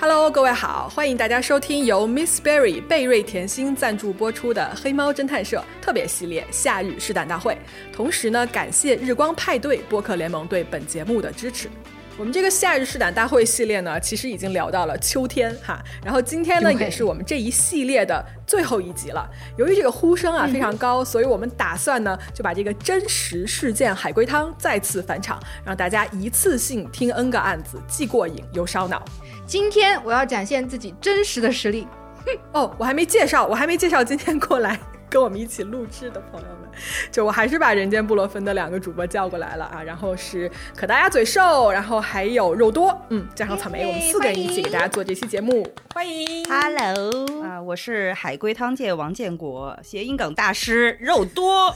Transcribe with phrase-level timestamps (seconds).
[0.00, 7.54] Hello，各位好，欢迎大家收听由 Miss Berry 贝瑞甜心赞助播出的《黑猫侦探社》特别系列《夏日试胆大会》。
[7.92, 11.68] 同时呢，感谢日光派对播客联盟对本节目的支持。
[12.16, 19.28] 我们这个夏日试胆大会系列呢，其实已经聊到了秋天哈，然后今天呢，也是我们这一系列的最后一集了。
[19.56, 29.04] 由于这个呼声啊非常高，所以我们打算呢，就把这个真实事件海龟汤再次返场，让大家一次性听 N 个案子，既过瘾又烧脑。
[29.48, 31.88] 今天我要展现自己真实的实力。
[32.52, 34.78] 哦，我还没介绍，我还没介绍今天过来。
[35.10, 36.68] 跟我们一起录制的朋友们，
[37.10, 51.74] 就我还是把人间布洛芬的两个主播叫过来了啊，然后是可大鸭嘴兽，然后还有肉多，嗯，加上草莓，我们四个人一起给大家做这期节目， 欢迎，Hello 啊，我是海龟汤界王建国，谐音梗大 师肉多。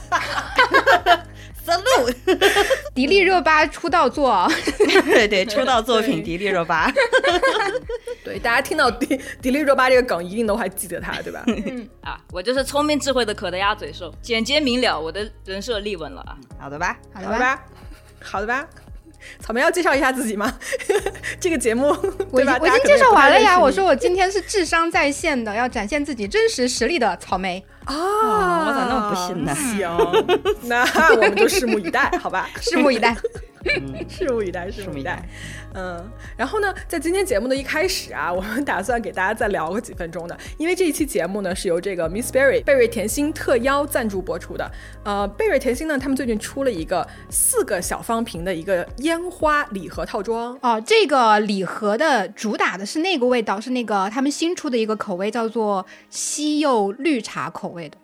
[1.65, 2.13] Salute，
[2.93, 4.45] 迪丽热巴出道作，
[5.05, 6.91] 对对，出道作品迪丽热巴，
[8.21, 11.41] 对，大家听到迪迪丽热巴这个梗，一定都还记得她，对吧？
[11.47, 11.87] 嗯。
[12.01, 17.63] 啊，我就是聪明智慧的可的鸭嘴兽，简洁明了，我的人设立稳了啊，好的吧，好的吧，
[18.21, 18.67] 好的吧。
[19.39, 20.53] 草莓要介绍一下自己吗？
[21.39, 23.57] 这个节目我我已经介绍完了呀。
[23.57, 27.95] 我说我今天是智商在线的，要展现自己真实实力的草莓啊！
[27.95, 29.55] 我咋那么不信呢？
[29.55, 29.89] 行，
[30.63, 30.83] 那
[31.15, 32.49] 我们就拭目以待，好吧？
[32.59, 33.15] 拭目以待。
[34.09, 35.23] 拭目以待，拭目以待。
[35.75, 44.71] 嗯，然后呢，在今天节目的一开始啊， 我们打算给大家再聊个几分钟的，因为这一期节目呢是由这个 Miss Berry 贝瑞甜心特邀赞助播出的。
[45.03, 50.57] 呃，贝瑞甜心呢，他们最近出了一个四个小方瓶的一个烟花礼盒套装。
[50.61, 57.97] 哦，这个礼盒的主打的是那个味道，是那个他们新出的一个口味，叫做西柚绿茶口味的。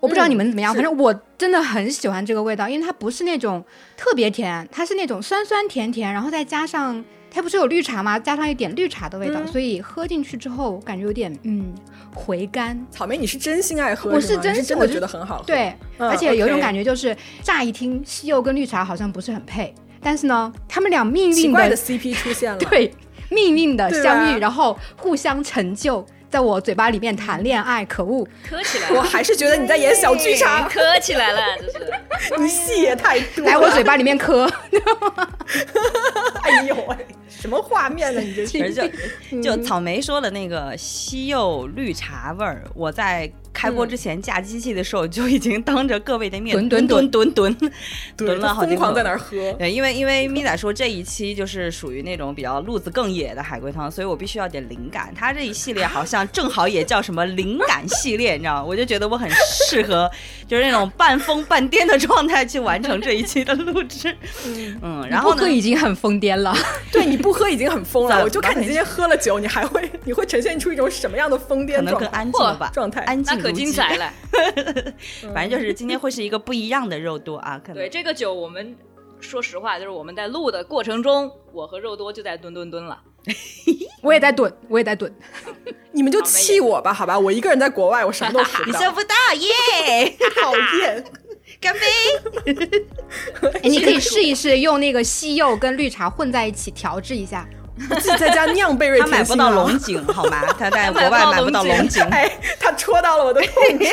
[0.00, 3.64] 我不知道你们怎么样，反正我真的很喜欢这个味道，因为它不是那种
[3.96, 8.18] 特别甜，它是那种酸酸甜甜，然后再加上它不是有绿茶吗？
[8.18, 11.74] 加上一点绿茶的味道，所以喝进去之后感觉有点嗯
[12.14, 12.80] 回甘。
[12.90, 14.10] 草莓，你是真心爱喝？
[14.10, 15.44] 我是真心，我觉得很好喝。
[15.44, 22.94] 对，而且有一种感觉就是，乍一听西柚跟绿茶好像不是很配，但是呢，他们俩命运的 CP 出现了， 对，
[23.30, 26.06] 命运的相遇，然后互相成就。
[26.30, 28.26] 在我嘴巴里面谈恋爱，可恶！
[28.48, 31.90] 磕起来，我还是觉得你在演小剧场， 磕起来了，就是
[32.42, 34.46] 你戏也太多，来我嘴巴里面磕，
[36.42, 36.96] 哎呦喂，
[37.28, 38.20] 什么画面呢？
[38.20, 38.82] 你这就
[39.42, 43.30] 就草莓说的那个西柚绿茶味儿，我在。
[43.52, 47.56] 开播之前架机器的时候就已经当着各位的面蹲蹲蹲蹲
[48.16, 49.52] 蹲了好几口，在那儿喝。
[49.54, 55.12] 对，因为因为咪仔说这一期就是属于那种比较路子更野的海龟汤，所以我必须要点灵感。
[55.14, 58.64] 他这一系列好像正好也叫什么灵感系列，你知道吗？
[58.64, 60.08] 我就觉得我很适合，
[60.46, 64.16] 就是那种半疯半癫的状态去完成这一期的录制。
[64.82, 65.48] 嗯，然后呢？
[65.48, 66.54] 已经很疯癫了。
[66.92, 68.22] 对，你不喝已经很疯了。
[68.22, 72.06] 我就看你今天喝了酒，你还会你会呈现出一种什么样的疯癫状态？
[72.08, 73.37] 安静吧，状态安静。
[73.38, 74.12] 可精彩了，
[75.34, 77.60] 反正就是今天会是一个不一样的肉多啊！
[77.72, 78.76] 对这个酒，我们
[79.20, 83.00] 说实话，就是我们在录的过程中，我和肉多就在蹲蹲蹲了，
[84.02, 85.12] 我也在蹲，我也在蹲，
[85.92, 91.04] 你们就气我吧，好吧，我一个人在国外，我什么都喝不到，你做不到耶，讨厌，
[91.60, 91.80] 干杯！
[93.62, 97.48] 哎，你可以试一试用那个西柚跟绿茶混在一起调制一下。
[98.00, 100.44] 自己在家酿贝瑞，他买不到龙井好吗？
[100.58, 103.86] 他在国外买不到龙井，哎，他戳到了我的 痛处，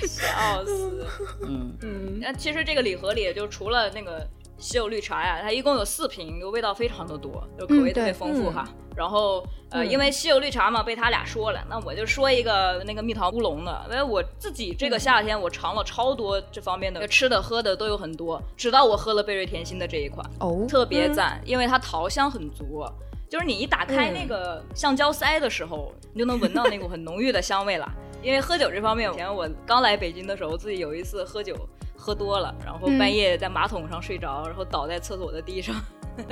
[0.06, 1.06] 笑死。
[1.42, 4.26] 嗯嗯，那其实这个礼盒里就除了那个。
[4.58, 8.68] 西柚绿茶呀，它一共有四瓶，味道非常的多，就口味特别丰富哈。
[8.96, 13.86] 然后呃，因为西柚绿茶嘛，被他俩说了，那我就说一个那个蜜桃乌龙的。
[13.88, 22.84] 因为我自己这个夏天我尝了超多这方面的吃的喝的都有很多，直到我喝了贝瑞甜心的这一款哦，特别赞，因为它桃香很足，
[23.30, 27.88] 就是你一打开那个橡胶塞的时候，你就能闻到那股很浓郁的香味了。
[28.20, 31.54] 因为喝酒这方面，以前我刚来北京的时候，自己有一次喝酒。
[31.98, 35.74] 喝多了，然后半夜在马桶上睡着，然后倒在厕所的地上。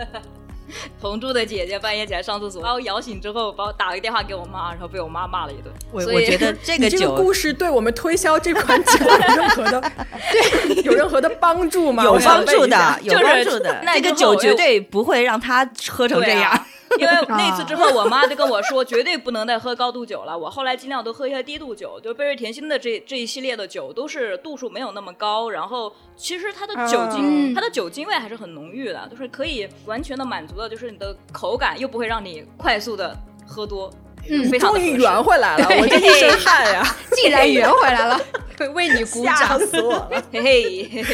[1.01, 5.73] 同住的姐姐半夜起来上厕所，把我摇醒之后，把我打了个电话给我妈，然后被我妈骂了一顿。
[5.93, 9.93] 我我觉得 这个酒故事对我们推销这款酒 有任何的
[10.33, 12.03] 对有任何的帮助吗？
[12.03, 13.81] 有帮助的，有帮助的。
[13.95, 16.67] 这个酒绝对不会让他喝成这样。
[17.01, 20.37] 因为那次之后，我妈就跟我说，绝对不能再喝高度酒了。
[20.37, 33.17] 我后来尽量都喝一些低度酒，就贝瑞甜心的这这一系列的酒都是度数没有那么高，然后其实它的酒精，它的酒精味还是很浓郁的，就是可以完全的满足的，就是你的口感又不会让你快速的
[33.47, 33.91] 喝多。
[34.29, 38.21] 嗯，终于圆回来了，我这一身汗呀， 竟然圆回来了，
[38.75, 41.05] 为你鼓掌，死我了，嘿嘿。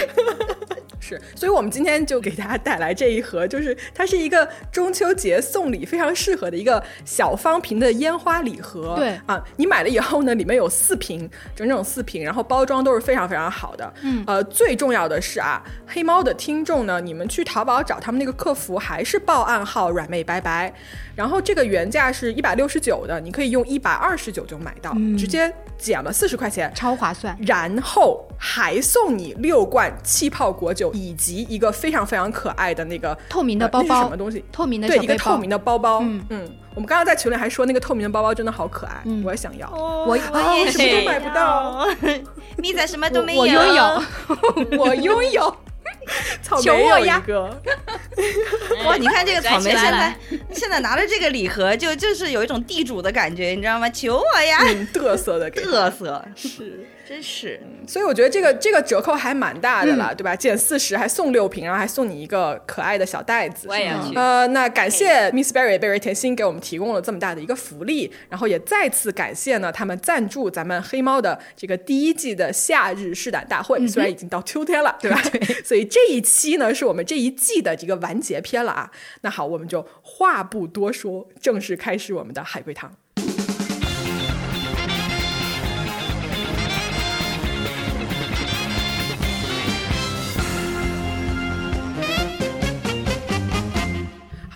[1.04, 8.94] 是，所以我们今天就给大家带来这一盒，就是它是一个中秋节送礼非常适合的一个小方瓶的烟花礼盒。
[8.96, 9.18] 对。
[9.26, 13.92] 啊，你买了以后呢，里面有四瓶，整整四瓶，然后包装都是非常非常好的。
[14.02, 20.72] 嗯，呃，最重要的是啊，黑猫的听众呢，你们去淘宝找他们那个客服，还是报暗号“软妹拜拜”，
[21.16, 26.72] 然后这个原价是一百六十九的，你可以用一百二十九就买到，直接减了四十块钱。
[26.74, 27.36] 超划算。
[27.46, 34.44] 然后还送你六罐气泡果酒，以及一个非常非常可爱的那个透明的包包什么东西？
[34.52, 36.00] 透明的对，一个透明的包包。
[36.02, 39.70] 嗯嗯我们刚刚在群里还说那个透明的包包真的好可爱，我也想要。
[39.70, 41.86] 我我也什么都买不到，
[42.56, 44.02] 米仔什么都没有，我拥有。
[44.80, 45.54] 我拥有，
[46.42, 47.62] 草莓求我呀有一个，
[48.86, 50.14] 哇，你看这个草莓现在
[50.52, 53.88] 现在拿着这个礼盒，就就是有一种地主的感觉，你知道吗？
[53.90, 56.86] 求我呀，嗯，嘚瑟的嘚瑟，是。
[57.12, 57.60] 真是。
[57.86, 60.34] 所以我觉得这个这个折扣还蛮大的嗯了，对吧？
[60.34, 63.68] 减四十还送六瓶，然后还送你一个可爱的小袋子。
[63.68, 64.14] 我也要去。
[64.14, 75.20] 呃，那感谢 Miss Berry 贝瑞甜心给我们提供了这么大的一个福利，然后也再次感谢呢他们赞助咱们黑猫的这个第一季的夏日试胆大会，虽然已经到秋天了，对吧？
[75.62, 78.90] 所以这一期呢是我们这一季的这个完结篇了啊。
[79.20, 82.90] 那好，我们就话不多说，正式开始我们的海龟汤。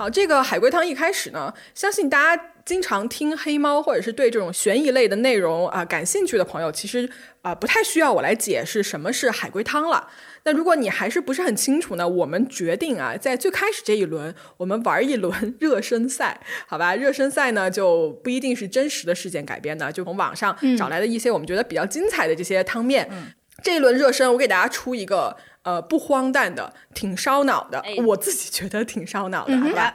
[0.06, 7.10] 好，这个海龟汤一开始呢，相信大家经常听黑猫或者是对这种悬疑类的内容啊、感兴趣的朋友，其实
[7.42, 10.08] 啊、不太需要我来解释什么是海龟汤了。
[10.44, 16.94] 那如果你还是不是很清楚呢，我们决定啊，在最开始这一轮，我们玩一轮 热身赛，好吧？
[16.94, 23.10] 热身赛呢就不一定是真实的事件改编的，就从网上找来的一些我们觉得比较精彩的这些汤面。
[23.62, 25.34] 这一轮热身，我给大家出一个
[25.66, 29.92] 呃不荒诞的，挺烧脑的，哎我自己觉得挺烧脑的，好吧？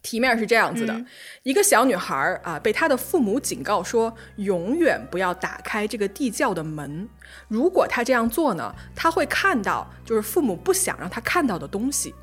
[0.00, 1.04] 题面是这样子的：
[1.42, 7.06] 一个小女孩儿啊，被她的父母警告说，永远不要打开这个地窖的门。
[7.48, 12.14] 如果她这样做呢，她会看到就是父母不想让她看到的东西。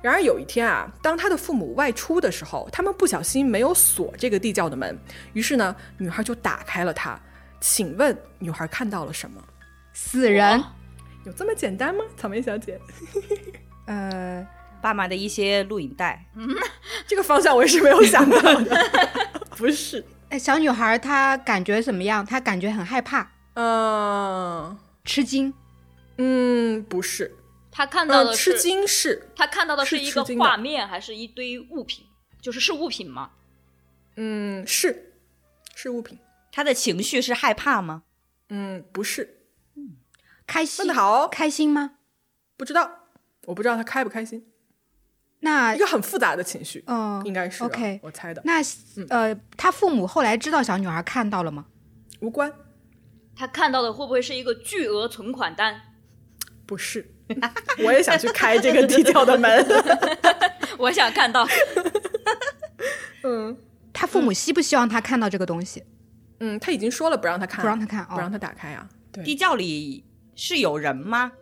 [0.00, 4.98] 然而有一天啊，当她的父母外出的时候，他们不小心没有锁这个地窖的门，
[5.34, 7.20] 于是呢，女孩就打开了它。
[7.60, 9.42] 请问女孩看到了什么？
[9.92, 10.62] 死人，
[11.28, 12.80] 有这么简单吗，草莓小姐？
[13.86, 14.46] 呃，
[14.80, 16.48] 爸妈的一些录影带，嗯
[17.06, 19.10] 这个方向我也是没有想到的，
[19.56, 20.02] 不是。
[20.30, 22.24] 哎小女孩她感觉怎么样？
[22.24, 25.52] 她感觉很害怕，嗯吃惊。
[26.16, 27.34] 嗯，不是。
[27.70, 32.06] 她看到嗯，的是吃惊是，她看到的是是一个画面，还是一堆物品？
[32.40, 33.30] 就是是物品吗？
[34.16, 35.12] 嗯，是，
[35.74, 36.18] 是物品。
[36.50, 38.04] 她的情绪是害怕吗？
[38.48, 39.34] 嗯，不是。
[40.48, 41.92] 开心问的好哦，开心吗？
[42.56, 42.90] 不知道，
[43.46, 44.44] 我不知道他开不开心，
[45.40, 48.60] 那一个很复杂的情绪，嗯应该是啊 OK 我猜的，那
[49.10, 51.66] 呃，他父母后来知道小女孩看到了吗？
[52.20, 52.52] 无关，
[53.36, 55.80] 他看到的会不会是一个巨额存款单？
[56.66, 57.14] 不是。
[57.84, 59.66] 我也想去开这个地窖的门。
[60.78, 61.46] 我想看到。
[63.22, 63.54] 嗯
[63.92, 65.84] 他父母希不希望他看到这个东西？
[66.40, 68.88] 嗯，他已经说了不让他看，不让他看哦不让他打开啊。
[69.12, 70.02] 对，地窖里
[70.38, 71.32] 是有人吗？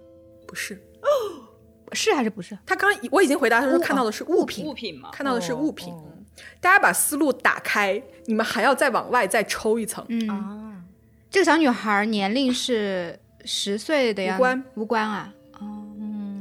[0.47, 0.83] 不是。
[1.93, 2.59] 是还是不是？
[2.67, 5.95] 他刚我已经回答，他说看到的是物品，物品嘛，看到的是物品。
[5.95, 6.13] 嗯
[6.61, 10.05] 大家把思路打开，你们还要再往外再抽一层。
[10.11, 10.85] 嗯，啊，
[11.31, 15.33] 这个小女孩年龄是十岁的呀，无关无关啊，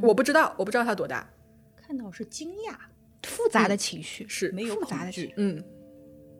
[0.01, 1.25] 我不知道，我不知道她多大。
[1.77, 2.75] 看到是惊讶，
[3.23, 5.33] 复杂的情绪，是没有复杂的情绪。
[5.37, 5.63] 嗯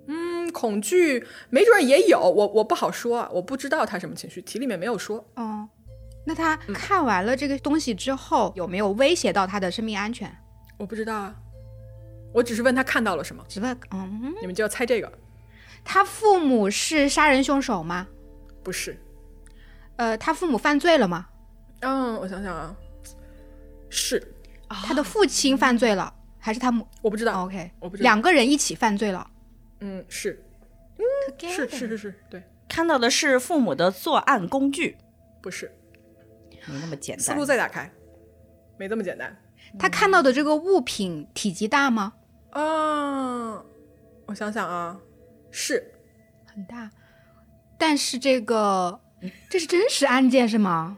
[0.07, 5.25] 嗯，恐惧没准儿也有，我我不好说啊，我不知道她什么情绪，题里面没有说。
[5.35, 5.69] 哦。
[6.25, 10.35] 那他看完了这个东西之后，有没有威胁到他的生命安全？
[10.77, 11.35] 我不知道啊，
[12.33, 15.11] 我只是问他看到了什么，只问，嗯，你们就要猜这个。
[15.83, 18.07] 他父母是杀人凶手吗？
[18.63, 18.99] 不是，
[19.97, 21.27] 呃，他父母犯罪了吗？
[21.81, 22.75] 嗯，我想想啊，
[23.89, 24.33] 是，
[24.67, 28.03] 他的父亲犯罪了，还是他母、我不知道，o k 我不知道。
[28.03, 29.29] 两个人一起犯罪了。
[29.81, 30.41] 嗯，是。
[30.97, 31.03] 嗯
[31.37, 34.95] 是是是是，对，看到的是父母的作案工具，
[35.41, 35.69] 不是，
[36.67, 37.33] 没那么简单思。
[37.33, 37.91] 路再打开，
[38.77, 39.35] 没这么简单。
[39.77, 42.13] 他看到的这个物品体积大吗？
[42.51, 43.61] 啊，
[44.25, 44.97] 我想想啊，
[45.51, 45.93] 是
[46.45, 46.89] 很大，
[47.77, 48.99] 但是这个
[49.49, 50.97] 这是真实案件是吗？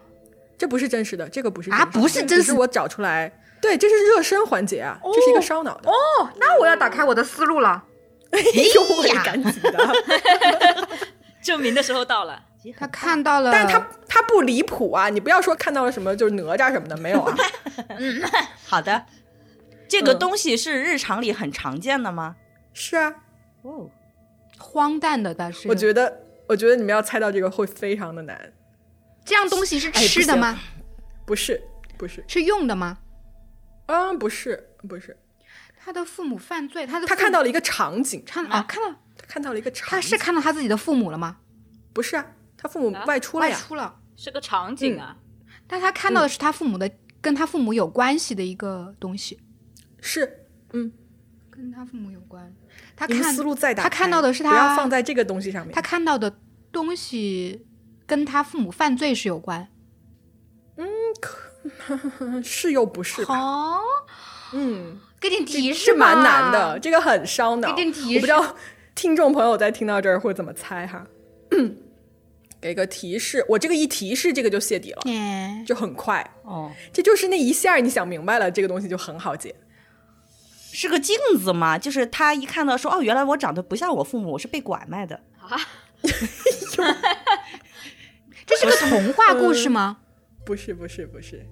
[0.57, 3.31] 这不是真实的，这个不是啊真实的不是真实我找出来。
[3.59, 5.89] 对，这是热身环节啊，这是一个烧脑的。
[5.89, 7.83] 哦，那我要打开我的思路了。
[8.31, 9.95] 哎呦喂，赶紧的！
[11.41, 12.43] 证明的时候到了。
[12.67, 15.09] 击很他看到了，但他他不离谱啊！
[15.09, 17.35] 你不要说看到了什么就是哪吒什么的，没有啊。
[17.97, 18.21] 嗯
[18.65, 19.05] 好的。
[19.87, 22.35] 这个嗯东西是日常里很常见的吗？
[22.73, 23.13] 是啊，
[23.61, 23.89] 哦，
[24.57, 28.53] 荒诞的，但是我觉得我觉得你们要猜到这个会非常的难。
[29.23, 30.59] 这样东西是吃的吗？
[31.25, 31.61] 不是，
[31.97, 32.97] 不是，是用的吗？
[33.87, 35.15] 嗯，不是，不是。
[35.79, 41.37] 他的父母犯罪，他的他看到了一个场景，看啊看到他看到了一个场景，他是看到他自己的父母了吗？
[41.93, 42.25] 不是啊？
[42.57, 43.55] 他父母啊外外出了呀。
[43.55, 45.15] 出了，是个场景啊，
[45.67, 46.89] 但他看到的是他父母的
[47.21, 49.39] 跟他父母有关系的一个东西，
[50.01, 50.91] 是，嗯，
[51.49, 52.53] 跟他父母有关。
[52.95, 55.73] 他看思路再打开，他看到的是他不要他放在这个东西上面。
[55.73, 56.39] 他看到的
[56.71, 57.65] 东西
[58.05, 59.67] 跟他父母犯罪是有关。
[60.77, 60.87] 嗯
[62.43, 63.37] 是又不是吧？
[63.37, 63.79] 哦，
[64.53, 66.79] 嗯，给点提示是蛮难的，。
[66.79, 67.69] 这个很烧脑。
[67.69, 68.55] 给点提示我不知道
[68.95, 71.05] 听众朋友在听到这儿会怎么猜哈。
[72.59, 76.27] 给个提示，我这个一提示，这个就泄底了，嗯，就很快。
[76.43, 79.55] 哦，这就是那一下你想明白了，这个东西就很好解。
[80.71, 81.77] 是个镜子吗？
[81.77, 85.57] 就是他一看到说，哦，原来我长得不像我父母，我是被拐卖的啊。
[88.45, 89.97] 这是个童话故事吗？
[90.45, 91.45] 不是，不是，不是。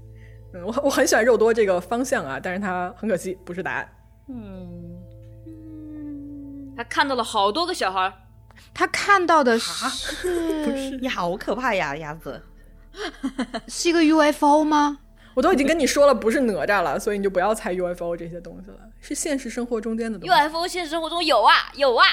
[0.54, 3.90] 嗯，我我很喜欢肉多这个方向啊，但是他很可惜不是答案。
[4.30, 4.96] 嗯，
[6.78, 8.14] 他看到了好多个小孩儿，
[8.74, 12.42] 他看到的不是是，呀，好可怕呀，鸭子。
[13.68, 15.00] 是一个 UFO 吗？
[15.34, 20.34] 我都已经跟你说了不是哪吒了，所以你就不要猜 UFO 这些东西了，是现实生活中间的东西。
[20.34, 22.06] UFO 现实生活中有啊有啊，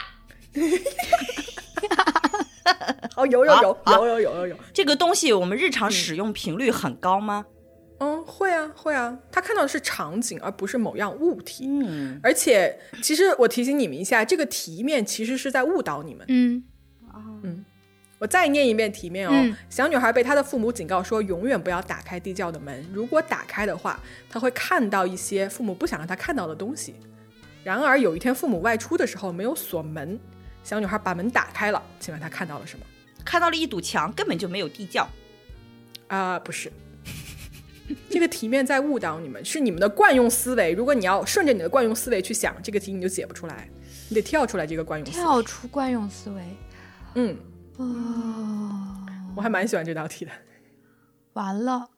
[3.15, 4.57] 好，有有有好有有有有有。
[4.73, 7.45] 这个东西我们日常使用频率很高吗？
[7.47, 7.53] 嗯，
[8.25, 11.67] 会啊会啊，他看到的是场景，而不是某样物体。
[11.69, 16.25] 嗯，而且，其实我提醒你们一下，这个题面其实是在误导你们。
[16.29, 16.63] 嗯，
[17.43, 17.65] 嗯
[18.19, 19.33] 我再念一遍题面哦。
[19.35, 22.87] 嗯小女孩被她的父母警告说，永远不要打开地窖的门。
[22.93, 23.99] 如果打开的话，
[24.31, 26.95] 她会看到一些父母不想让她看到的东西。
[27.65, 30.19] 然而有一天父母外出的时候没有锁门，
[30.63, 32.85] 小女孩把门打开了，请问她看到了什么？
[33.25, 35.09] 看到了一堵墙，根本就没有地窖。
[36.09, 36.71] 啊、不是。
[38.09, 40.73] 这个题面在误导你们，是你们的惯用思维。
[40.73, 43.69] 如果你要顺着你的惯用思维去想这个题，你就解不出来，
[44.09, 45.25] 你得跳出来这个惯用思维。
[45.25, 46.43] 跳出惯用思维。
[47.15, 47.37] 嗯，
[47.77, 50.31] 哦，我还蛮喜欢这道题的。
[51.35, 51.89] 完了，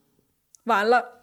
[0.65, 1.21] 完了，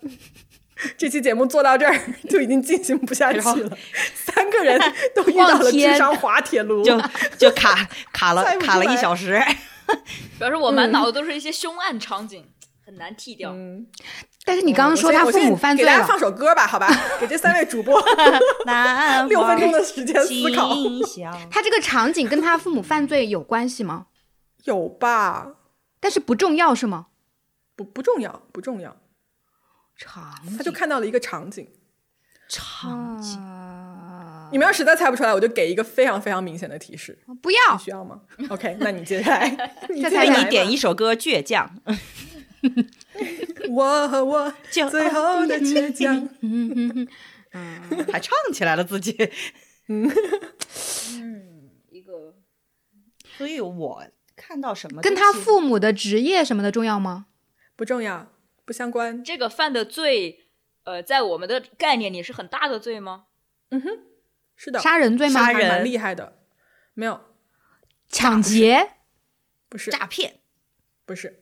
[0.97, 1.99] 这期节目做到这儿
[2.29, 3.77] 就已经进行不下去了，
[4.13, 4.79] 三个人
[5.15, 6.83] 都遇到了智商滑铁卢。
[6.83, 7.01] 就
[7.37, 9.41] 就卡卡了 卡了一小时。
[10.39, 12.45] 表示我满脑子都是一些凶案场景，
[12.91, 13.51] 很难剃掉。
[13.53, 13.87] 嗯，
[14.43, 16.89] 但是你刚刚说他父母犯罪了，大家放首歌吧，好吧？
[17.21, 18.03] 给这三位主播
[18.65, 20.75] 南 六分钟的时间思考，
[21.49, 24.07] 他这个场景跟他父母犯罪有关系吗？
[24.65, 25.53] 有吧？
[26.01, 27.07] 但是不重要是吗？
[27.77, 28.97] 不不重要，不重要。
[29.95, 31.67] 场他就看到了一个场景。
[32.49, 38.19] 场景啊，你们要实在猜不出来，我就给一个非常非常明显的提示，不要需要吗
[38.49, 41.71] ？OK，那你接下来，再猜你接下来吧点一首歌《倔强》，
[43.69, 46.29] 我和我最后的倔强。
[48.11, 49.17] 还唱起来了自己。
[49.87, 50.09] 嗯，
[51.89, 52.35] 一个
[53.37, 54.05] 所以我
[54.37, 57.25] 看到什么跟他父母的职业什么的重要吗？
[57.75, 58.31] 不重要，
[58.63, 59.21] 不相关。
[59.23, 60.45] 这个犯的罪，
[60.83, 63.25] 呃，在我们的概念里是很大的罪吗？
[63.69, 63.89] 嗯哼
[64.55, 65.45] 是的，杀人罪吗？
[65.45, 66.37] 杀人蛮厉害的。
[66.93, 67.19] 没有，
[68.07, 68.91] 抢劫？
[69.67, 70.39] 不是，诈骗，
[71.05, 71.40] 不是。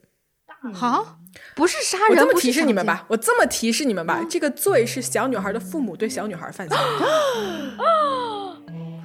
[0.74, 1.20] 好，
[1.56, 6.82] 不是杀人，我这么提示你们吧，我这么提示你们吧，这个罪是小女孩的父母对小女孩犯下的。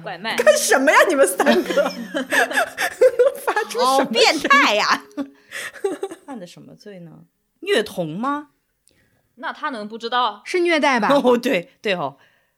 [0.03, 0.97] 拐卖，干什么呀？
[1.09, 1.91] 你们三个
[3.43, 3.85] 发出什么？
[3.85, 5.03] 好变态呀！
[6.27, 7.11] 犯的什么罪呢？
[7.61, 8.49] 虐童吗？
[9.35, 10.43] 那他能不知道？
[10.45, 11.07] 是虐待吧？
[11.11, 12.17] 哦，对对哦，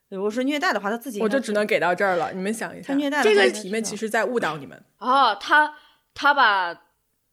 [0.09, 2.33] 如果是虐待的话，他自己我就只能给到这儿了。
[2.33, 4.83] 你们想一下他，虐待这个这个题面其实在误导你们。
[4.97, 5.73] 啊，他
[6.13, 6.73] 他把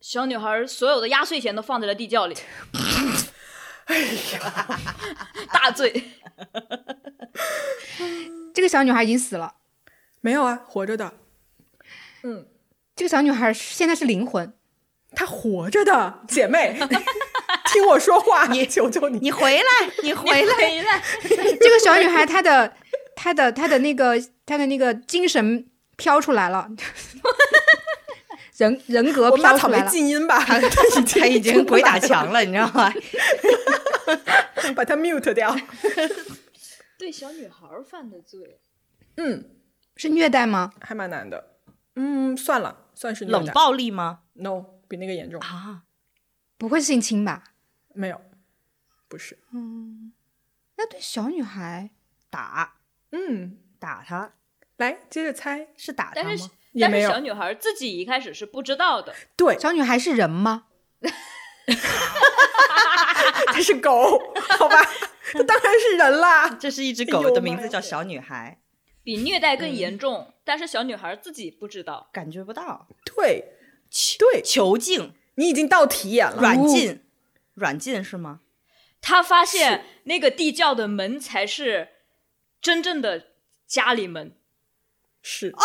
[0.04, 2.37] 小女孩所有的压岁钱都放在了地窖里。
[3.87, 4.78] 哎呀，
[5.50, 6.11] 大罪！
[8.52, 9.54] 这个小女孩已经死了，
[10.20, 11.14] 没有啊，活着的，
[12.23, 12.46] 嗯。
[12.94, 14.52] 这个小女孩现在是灵魂，
[15.16, 16.78] 她活着的，姐妹，
[17.73, 19.18] 听我说话，你求求你。
[19.20, 21.02] 你回来， 你回来，回来，
[21.58, 22.76] 这个小女孩她的
[23.16, 26.68] 她的她的那个她的那个精神飘出来了，
[28.56, 29.90] 人人格我们把草莓飘出来了。
[29.90, 30.61] 静音吧，他
[31.02, 32.92] 他已经 鬼打墙了，你知道吗？
[34.76, 35.54] 把它 mute 掉。
[36.96, 38.61] 对小女孩犯的罪，
[39.16, 39.50] 嗯，
[39.96, 40.73] 是虐待吗？
[40.80, 41.56] 还蛮难的。
[41.96, 45.40] 嗯，算了，算是虐待冷暴力吗？No，比那个严重。
[45.40, 45.82] 啊，
[46.56, 47.42] 不会性侵吧？
[47.94, 48.20] 没有，
[49.08, 49.38] 不是。
[49.52, 50.12] 嗯
[50.76, 51.90] 那对小女孩，
[52.30, 52.76] 打
[53.12, 54.32] 嗯，打她
[54.76, 55.68] 来接着猜。
[55.76, 56.30] 是打她吗？
[56.81, 60.66] 但是小女孩自己一开始是不知道的，对，小女孩是人吗？
[63.47, 64.76] 她是狗，好吧？
[65.33, 66.50] 它当然是人啦。
[66.61, 68.59] 这是一只狗的名字叫小女孩，
[69.02, 72.11] 比虐待更严重，但是小女孩自己不知道。
[72.12, 72.88] 感觉不到。
[73.04, 73.52] 对，
[74.19, 76.38] 对，囚禁、你已经到题眼了。
[76.38, 77.02] 软禁、
[77.54, 78.40] 软禁是吗？
[79.00, 81.88] 他发现那个地窖的门才是
[82.61, 83.28] 真正的
[83.66, 84.37] 家里门。
[85.26, 85.59] 是哦，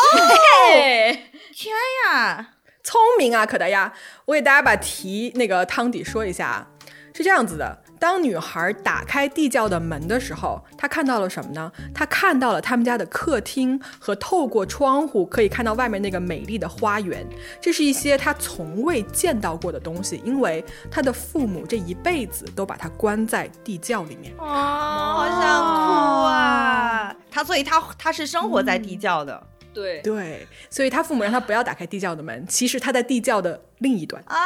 [1.54, 1.76] 天
[2.06, 2.54] 呀！
[2.82, 3.94] 聪明啊，可达鸭！
[4.24, 6.68] 我给大家把题那个汤底说一下啊，
[7.14, 11.72] 是这样子的：当女孩打开地窖的门的时候，她看到了什么呢？
[11.94, 17.28] 她看到了他们家的客厅和透过窗户可以看到外面那个美丽的花园。
[17.60, 24.34] 这是一些她从未见到过的东西，因为她的父母这一辈子都把她关在地窖里面。
[24.38, 27.16] 哦，好想哭啊！
[27.30, 34.24] 她所以她她是生活在地窖的对，对，所以她父母让她不要打开地窖的门，其实她在地窖的另一端。
[34.26, 34.38] 啊，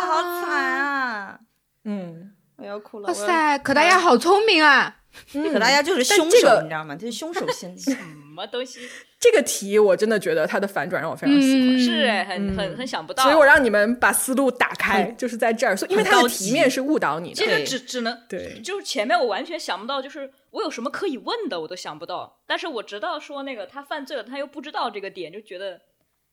[0.00, 1.40] 好惨啊！
[1.84, 3.08] 嗯，我要哭了。
[3.08, 4.96] 哇塞，可达鸭好聪明啊！
[5.32, 6.94] 可大家就是凶手，这个你知道吗？
[6.94, 7.78] 就是凶手心理。
[7.80, 7.96] 什
[8.34, 8.80] 么东西？
[9.18, 11.76] 这个题我真的觉得它的反转让我非常喜欢。
[11.76, 13.24] 嗯是哎，很很很想不到。
[13.24, 15.76] 所以我让你们把思路打开，就是在这儿。
[15.76, 22.40] 所以因为它的题面是误导你的，这个只只能对就是前面我完全想不到，就是我有什么可以问的，我都想不到。
[22.46, 25.80] 但是我知道说那个他犯罪了，他又不知道这个点，就觉得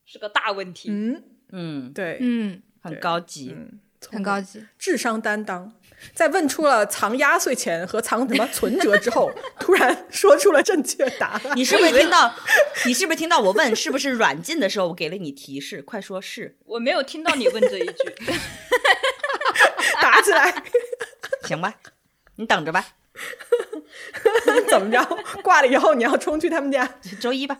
[0.05, 0.89] 是个大问题。
[0.91, 3.55] 嗯，嗯，对，嗯，很高级。
[3.55, 3.79] 嗯，
[4.11, 4.63] 很高级。
[4.77, 5.73] 智商担当。
[6.13, 11.41] 在问出了藏压岁钱和藏什么存折之后，突然说出了正确答案。
[11.55, 12.33] 你是不是听到？
[12.85, 15.81] 你是不是听到我问是不是软禁的时候，我给了你提示？
[15.81, 18.15] 快说是，我没有听到你问这一句，
[20.01, 20.63] 打起来，
[21.43, 21.73] 行吧？
[22.37, 22.85] 你等着吧，
[24.69, 25.03] 怎么着？
[25.41, 27.57] 挂了以后你要冲去他们家周一吧。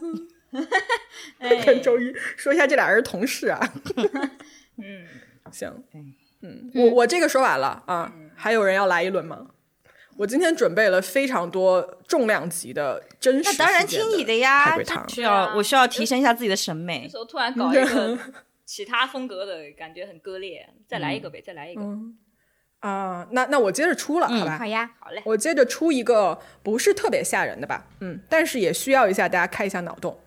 [1.39, 3.73] 哎跟周一说一下，这俩人是同事啊。
[4.77, 5.05] 嗯，
[5.51, 5.99] 行，哎
[6.41, 9.47] 嗯，我我这个说完了啊，还有人要来一轮吗？
[10.17, 14.77] 我今天准备了非常多重量级的真实那当然听你的呀
[15.09, 17.17] 需要我需要提升一下自己的审美那时。
[17.17, 18.17] 候突然搞一个
[18.65, 21.81] 其他风格的感觉很割裂，再来一个呗，再来一个。
[21.81, 22.17] 嗯
[22.79, 24.57] 啊，那那我接着出了，好吧？
[24.59, 30.19] 好呀，好嘞，我接着出一个不是特别吓人的吧，嗯，但是也需要一下大家开一下脑洞。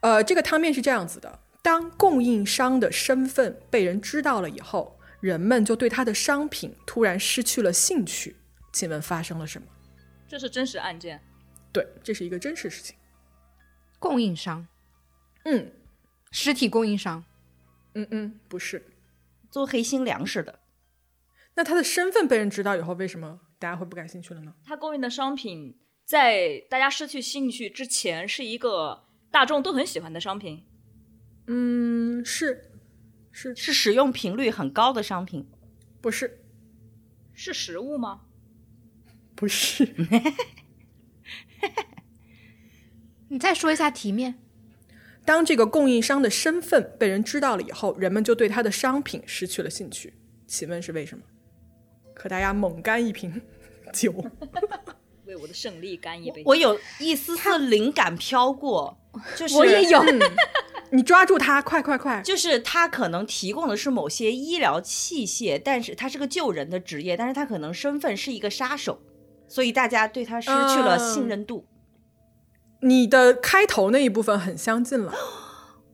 [0.00, 8.36] 呃，这个汤面是这样子的：当供应商的身份被人知道了以后，人们就对他的商品突然失去了兴趣。
[8.72, 9.66] 请问发生了什么？
[10.28, 11.20] 这是真实案件。
[11.72, 12.96] 对，这是一个真实事情。
[13.98, 14.66] 供应商，
[15.44, 15.72] 嗯
[16.30, 17.24] 实体供应商，
[17.94, 18.84] 嗯嗯，不是。
[19.50, 20.60] 做黑心粮食的，
[21.54, 24.54] 那他的身份被人知道以后，为什么大家会不感兴趣了呢？
[24.62, 30.64] 他供应的商品在大家失去兴趣之前是一个大众都很喜欢的商品。
[31.46, 32.77] 嗯，是
[33.40, 35.46] 是是使用频率很高的商品。
[36.00, 36.40] 不是
[37.32, 38.22] 是食物吗？
[39.36, 39.94] 不是？
[43.28, 44.40] 你再说一下题面。
[45.24, 50.14] 当这个供应商的身份被人知道了以后，人们就对他的商品失去了兴趣。
[50.48, 51.22] 请问是为什么？
[52.14, 53.40] 可大家猛干一瓶
[53.94, 54.12] 酒，
[55.26, 56.42] 为我的胜利干一杯。
[56.44, 58.98] 我有一丝丝灵感飘过，
[59.36, 60.02] 就是我也有，
[60.90, 62.20] 你抓住他，快快快！
[62.22, 69.00] 就是他可能提供的是某些医疗器械，但是他是个救人的职业，但是他可能身份是一个杀手，
[69.46, 71.66] 所以大家对他失去了信任度。
[72.80, 75.12] 你的开头那一部分很相近了，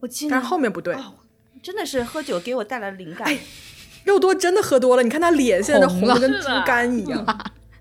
[0.01, 0.97] 我竟然但是后面不对。
[1.63, 3.27] 真的是喝酒给我带来灵感，
[4.05, 7.25] 肉多真的喝多了，你看他脸现在红的跟猪肝一样。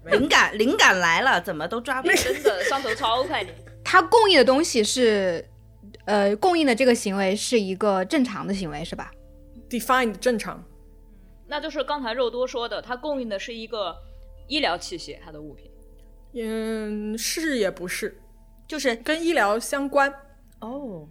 [0.06, 2.16] 灵感灵感来了，怎么都抓不住。
[2.16, 3.54] 真的上头超快的。
[3.84, 5.46] 他供应的东西是，
[6.06, 9.12] 呃，供应的这个行为是一个正常的行为，是吧
[9.70, 10.64] ？Defined 正常，
[11.48, 13.96] 那就是刚才肉多说的，他供应的是一个
[14.48, 15.70] 医疗器械，他的物品。
[16.36, 18.20] 嗯，是也不是，
[18.68, 20.12] 就是跟医疗相关。
[20.62, 21.08] 哦，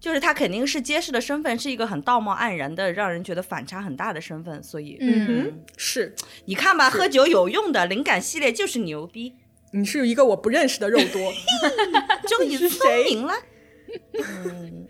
[0.00, 6.14] 就是他肯定是揭示的身份是一个很道貌岸然的，让人觉得反差很大的身份，所以嗯嗯，是
[6.46, 9.34] 你看吧，喝酒有用的灵感系列就是牛逼，
[9.74, 11.32] 你是一个我不认识的肉多，
[12.28, 13.34] 就你聪明了。
[14.12, 14.86] 嗯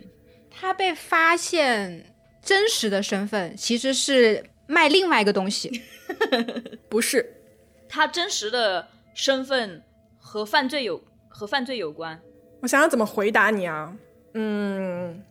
[0.50, 5.82] 他被发现真实的身份其实是卖另外一个东西，
[6.88, 7.34] 不是
[7.88, 9.82] 他真实的身份
[10.18, 12.18] 和犯罪有和犯罪有关。
[12.60, 13.94] 我想想怎么回答你啊？
[14.34, 15.22] 嗯，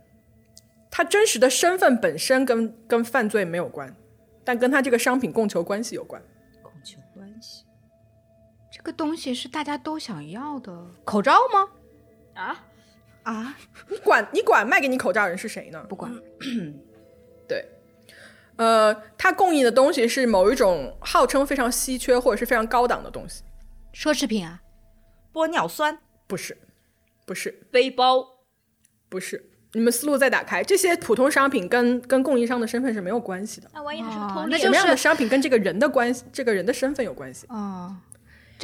[0.92, 3.96] 他真实的身份本身跟跟犯罪没有关，
[4.44, 6.22] 但跟他这个商品供求关系有关。
[6.62, 7.73] 供求关系，这
[8.84, 11.70] 个东西是大家都想要的口罩吗？
[12.36, 12.66] 啊，
[13.24, 13.58] 啊，
[13.90, 15.84] 你管你管卖给你口罩人是谁呢？
[15.90, 16.14] 不管，
[17.48, 17.66] 对，
[18.58, 23.44] 呃，他供应的东西是某一种号称非常稀缺或者是非常高档的东西，
[23.94, 24.62] 奢侈品啊，
[25.32, 26.58] 玻尿酸，不是，
[27.26, 28.28] 不是，背包
[29.10, 29.50] 不是。
[29.76, 33.68] 你们思路再打开，这些普通商品跟跟供应商的身份是没有关系的。
[33.74, 37.48] 那万一他是个哦偷猎那就是什么样的商品跟这个人的关系，这个人的身份有关系？
[37.50, 37.96] 哦，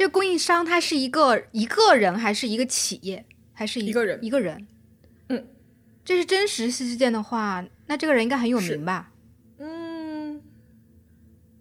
[0.00, 4.66] 这供应商他是一个一个人还是一个企业，还是一个人一个人？
[5.28, 5.46] 嗯，
[6.02, 9.12] 这是真实事件的话，那这个人应该很有名吧？
[9.58, 10.36] 嗯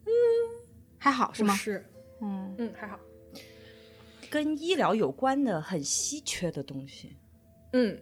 [0.06, 0.10] 嗯，
[0.98, 1.54] 还好是吗？
[1.54, 1.86] 是，
[2.22, 2.98] 嗯，嗯，还好，
[4.30, 7.18] 跟医疗有关的很稀缺的东西。
[7.74, 8.02] 嗯，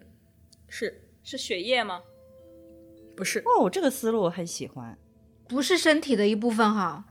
[0.67, 2.04] 是是血液吗？
[3.15, 3.39] 不是？
[3.39, 4.95] 哦，这个思路我很喜欢。
[5.47, 7.06] 不是身体的一部分哈，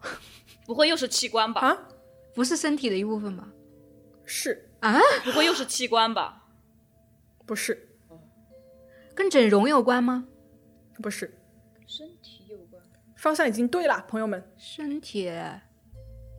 [0.65, 1.61] 不会又是器官吧？
[1.61, 1.89] 啊，
[2.37, 3.49] 不是身体的一部分吧？
[4.27, 6.45] 是啊，不会又是器官吧？
[7.47, 7.89] 不是？
[9.15, 10.29] 跟整容有关吗？
[11.03, 11.35] 不是，
[11.87, 12.83] 身体有关。
[13.17, 14.47] 方向已经对了，朋友们。
[14.59, 15.23] 身体、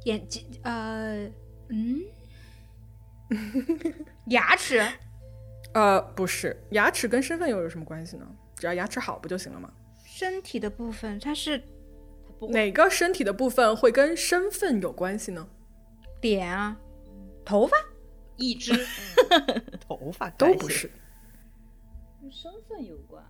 [0.06, 1.26] 眼睛，呃，
[1.70, 2.02] 嗯，
[4.30, 4.86] 牙齿，
[5.74, 8.28] 呃，不是，牙齿跟身份又有什么关系呢？
[8.56, 9.74] 只要牙齿好不就行了吗？
[10.06, 11.64] 身体的部分，它是
[12.50, 15.50] 哪个身体的部分会跟身份有关系呢？
[16.28, 16.78] 脸啊，
[17.46, 17.78] 头发，
[18.36, 18.74] 一只。
[19.88, 20.92] 头发都不是。
[22.22, 23.24] 跟身份有关。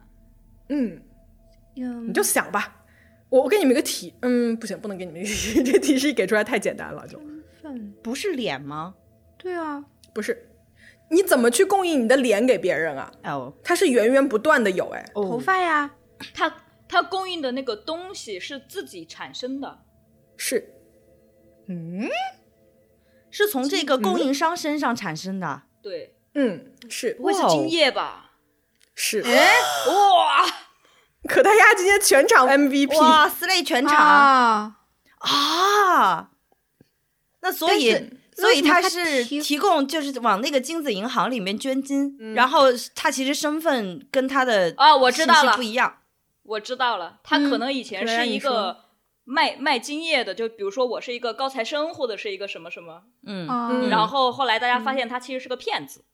[0.69, 0.99] 嗯，
[1.75, 2.83] 嗯你就想吧。
[3.29, 7.19] 我我给你们一个题，嗯，不行，不能给你们一个题， 这提示给出来太简单了，就。
[7.62, 8.95] 份，不是脸吗？
[9.38, 9.83] 对啊，
[10.13, 10.49] 不是。
[11.10, 13.12] 你怎么去供应你的脸给别人啊？
[13.25, 15.93] 哦，它是源源不断的有，哎，头发呀，
[16.33, 16.53] 它
[16.88, 19.79] 它供应的那个东西是自己产生的，
[20.38, 20.73] 是
[23.38, 25.62] 是从这个供应商身上产生的。
[25.84, 28.32] 对，嗯，是不会是精液吧？
[28.95, 29.21] 是。
[29.21, 29.54] 哎
[29.88, 30.43] 哇，
[31.30, 34.78] 可达鸭今天全场 MVP，哇，slay 全场啊，
[35.19, 36.32] 啊！
[37.41, 42.63] 那所以，所以他他是提提供，就是往那个金子银行里面捐金，然后
[42.95, 45.97] 他其实身份跟他的啊我知道了不一样。
[46.41, 48.86] 我知道了，他可能以前是一个
[49.30, 56.06] 卖卖精液的，就比如说我是一个高材生，或者是一个什么什么，嗯，然后后来大家发现他其实是个骗子。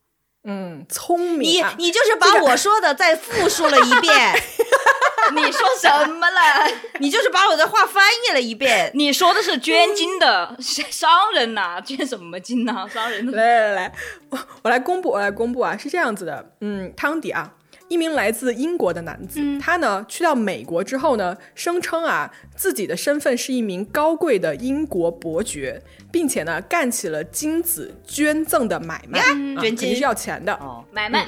[0.45, 1.76] 嗯，聪明、啊。
[1.78, 4.34] 你就是把我说的再复述了一遍，
[5.36, 6.67] 你说什么了？
[6.99, 8.91] 你就是把我的话翻译了一遍。
[8.97, 13.93] 你说的是捐精的商人呐、捐什么精呐、商人的来来来来，
[14.32, 17.54] 我我来公布，我来公布啊，是这样子的，嗯，汤底啊，
[17.89, 30.53] 一名来自英国的男子，他呢去到美国之后呢，声称啊自己的身份是一名高贵的英国伯爵，并且呢干起了精子捐赠的买卖，啊捐精肯定是要钱的。
[30.55, 31.27] 哦，买卖。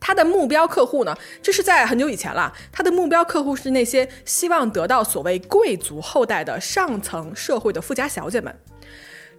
[0.00, 2.52] 他的目标客户呢，这是在很久以前了。
[2.70, 8.54] 他的目标客户是那些希望得到所谓贵族后代的上层社会的富家小姐们。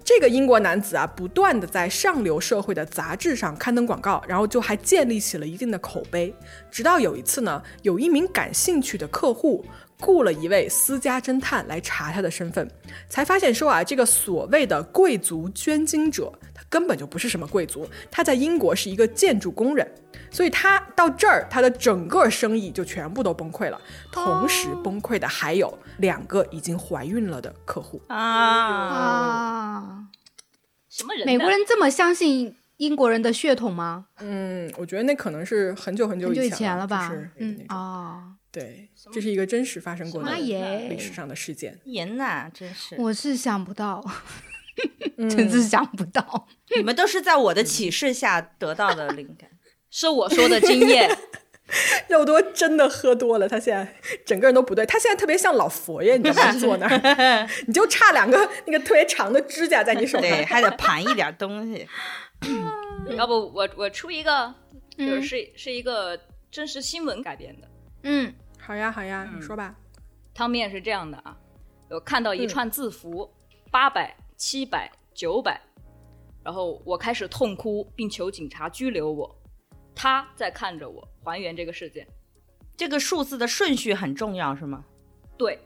[0.10, 6.34] 这个英国男子啊，不断的在上流社会的杂志上刊登广告，然后就还建立起了一定的口碑。
[6.72, 9.64] 直到有一次呢，有一名感兴趣的客户
[10.02, 12.68] 雇了一位私家侦探来查他的身份，
[13.08, 16.34] 才发现说啊，这个所谓的贵族捐精者，
[16.70, 19.90] 根本就不是什么贵族，他在英国是一个建筑工人。
[20.32, 23.82] 所以他到这儿，他的整个生意就全部都崩溃了。
[24.12, 28.00] 同时崩溃的还有两个已经怀孕了的客户。
[28.08, 30.04] 啊，啊，
[30.88, 31.26] 什么人？
[31.26, 34.06] 美国人这么相信英国人的血统吗？
[34.20, 37.32] 嗯，我觉得那可能是很久很久以前前了吧就是？
[37.38, 41.80] 嗯那种哦，对，这是一个真实发生过的妈耶历史上的事件。
[41.86, 44.12] 严呐，真是，我是想不到，嗯
[45.30, 46.48] 真是想不到。
[46.76, 49.50] 你们都是在我的启示下得到的灵感。
[49.92, 51.10] 是我说的经验。
[52.10, 56.52] 肉多真的喝多了，他现在整个人都不对，他现在特别像老佛爷，你知道吗？
[56.54, 60.46] 坐那儿，你就差两个那个特别长的指甲在你手对，上。
[60.48, 61.88] 还得盘一点东西。
[63.16, 64.52] 要不我我出一个，
[64.98, 67.68] 就是是一个真实新闻改编的。
[68.02, 69.76] 嗯好呀，好呀，你说吧。
[70.34, 71.38] 汤面是这样的啊，
[71.92, 73.32] 我看到一串字符，
[73.70, 75.62] 八百、七百、九百，
[76.42, 79.38] 然后我开始痛哭，并求警察拘留我。
[79.94, 82.08] 他在看着我，还原这个事件。
[82.78, 84.86] 这个数字的顺序很重要，是吗？
[85.38, 85.60] 对，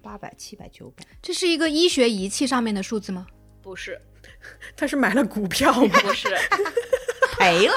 [0.00, 3.26] 八百、七百、九百，这是一个医学仪器上面的数字吗？
[3.60, 4.00] 不是，
[4.74, 6.00] 他是买了股票吗？
[6.00, 6.30] 不是，
[7.38, 7.74] 赔赔了。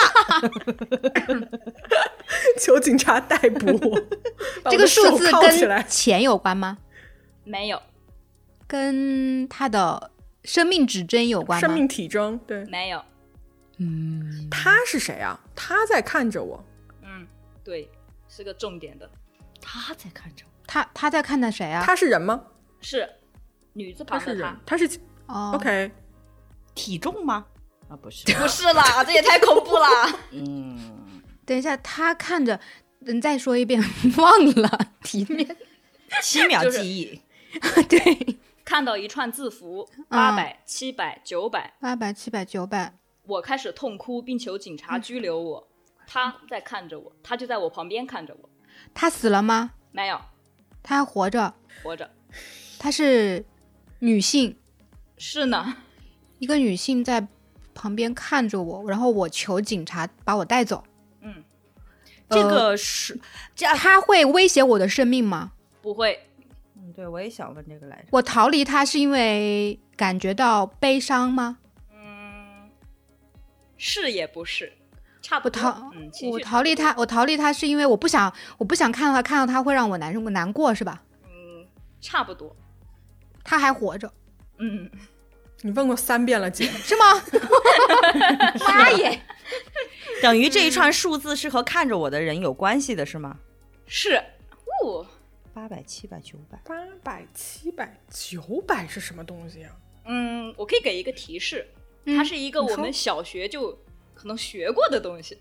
[2.57, 4.01] 求警察逮捕我。
[4.71, 6.77] 这个数字跟钱有关吗？
[7.43, 7.81] 没有，
[8.65, 10.11] 跟他的
[10.43, 11.67] 生命指针有关吗？
[11.67, 13.03] 生命体征，对，没有，
[13.77, 15.39] 嗯，他是谁啊？
[15.55, 16.63] 他在看着我，
[17.01, 17.27] 嗯，
[17.63, 17.89] 对，
[18.27, 19.09] 是个重点的，
[19.61, 21.83] 他在看着我，他他在看的谁啊？
[21.85, 22.41] 他是人吗？
[22.81, 23.09] 是
[23.73, 25.91] 女字旁的他是人她，，他是哦 OK。
[26.75, 27.45] 体重吗？
[27.89, 30.19] 啊，不是， 不是啦， 这也太恐怖啦！
[30.31, 32.57] 嗯，等一下，他看着，
[33.05, 33.83] 嗯，再说一遍，
[34.17, 35.57] 忘了体面。
[36.23, 37.21] 七秒就是记忆，
[37.89, 38.37] 对，
[38.69, 42.93] 看到一串字符，嗯八百、七百、九百，八百、七百、九百，
[43.25, 45.67] 我开始痛哭，并求警察拘留我。
[46.05, 48.47] 他在看着我，他就在我旁边看着我，
[48.93, 49.71] 他死了吗？
[49.91, 50.21] 没有
[50.83, 51.51] 他还活着？
[51.81, 52.07] 活着。
[52.77, 53.43] 她是
[53.97, 54.55] 女性，
[55.17, 55.77] 是呢，
[56.37, 57.27] 一个女性在
[57.73, 60.83] 旁边看着我，然后我求警察把我带走。
[61.21, 61.43] 嗯，
[62.29, 63.19] 这呃个是
[63.55, 63.75] 这样。
[63.75, 65.53] 他会威胁我的生命吗？
[65.81, 66.28] 不会，嗯，
[66.99, 68.09] 对，我也想问这个来着。
[68.11, 71.57] 我逃离他是因为感觉到悲伤吗？
[71.93, 72.69] 嗯，
[73.77, 74.73] 是也不是，
[75.21, 75.61] 差不多。
[75.61, 81.01] 我逃，嗯，我逃离他，我逃离他是因为我不想，我不想看到他，看到他会让我难受难过，是吧？
[81.23, 81.65] 嗯，
[82.01, 82.53] 差不多。
[83.45, 84.11] 他还活着，
[84.57, 84.91] 嗯，
[85.63, 86.65] 你问过三遍了，姐。
[86.83, 87.23] 是吗？
[88.67, 89.21] 妈耶！
[90.21, 93.37] 等于这一串数字是和看着我的人有关系的，是吗？
[93.87, 94.21] 是。
[94.83, 95.05] 哦，
[95.59, 99.75] 八百、七百、九百，八百、七百、九百是什么东西啊？
[100.05, 101.67] 嗯，我可以给一个提示，
[102.05, 103.77] 嗯它是一个我们小学就
[104.13, 105.37] 可能学过的东西。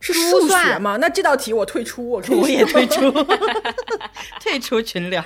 [0.00, 0.96] 是数学算吗？
[0.96, 3.08] 那这道题我退出，我跟你我也退出，
[4.42, 5.24] 退出群聊。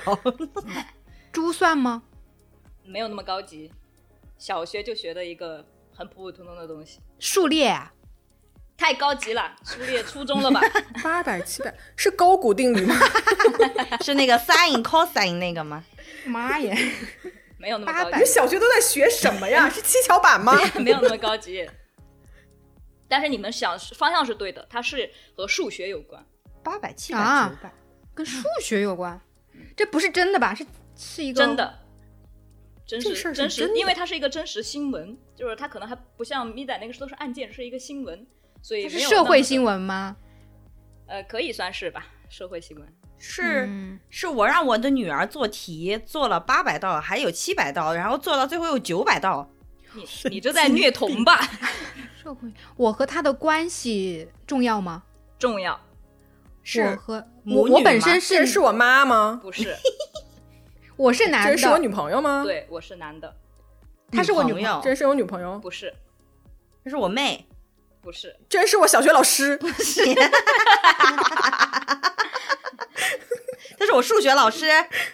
[1.31, 2.03] 珠算吗？
[2.85, 3.71] 没有那么高级，
[4.37, 7.91] 小学就学的一个很普普通通的东西，数列啊？
[8.77, 10.61] 太高级了，初列初中了吧？
[11.03, 12.95] 八百、七百是勾股定理吗？
[14.01, 15.83] 是那个 sin cosine 那个吗？
[16.25, 16.77] 妈耶！
[17.57, 19.67] 没有那么高你小学都在学什么呀？
[19.71, 20.55] 是七巧板吗？
[20.75, 21.67] 没有那么高级。
[23.07, 26.23] 但是你们想方向是对的，它是和数学有关。
[26.63, 27.73] 八百、七百、啊九百。
[28.13, 29.19] 跟数学有关？
[29.75, 30.53] 这不是真的吧？
[30.53, 31.79] 是是一个真的，
[32.85, 38.27] 真实真实因为它是一个真实新闻，就是它可能还不像咪仔那个都是案件，是一个新闻，
[38.61, 40.15] 所以它是社会新，闻吗？
[41.07, 42.87] 呃，可以算是吧，社会新闻。
[43.19, 49.49] 是、嗯是我让我的女儿做题，做了八百道，还有七百道，然后做到最后有九百道。
[49.93, 51.39] 你你这在虐童吧？
[52.21, 55.03] 社会，我和他的关系重要吗？
[55.39, 55.79] 重要我
[56.63, 59.39] 是和母我我本身是是我妈吗？
[59.41, 59.75] 不是？
[60.97, 63.33] 我是男的，这是我女朋友吗？，对，我是男的，
[64.11, 65.93] 她是我女朋友，这是我女朋友，不是，
[66.83, 67.47] 这是我妹。
[68.01, 69.57] 不是，这是我小学老师。
[69.57, 70.01] 不是
[73.79, 74.65] 他是我数学老师，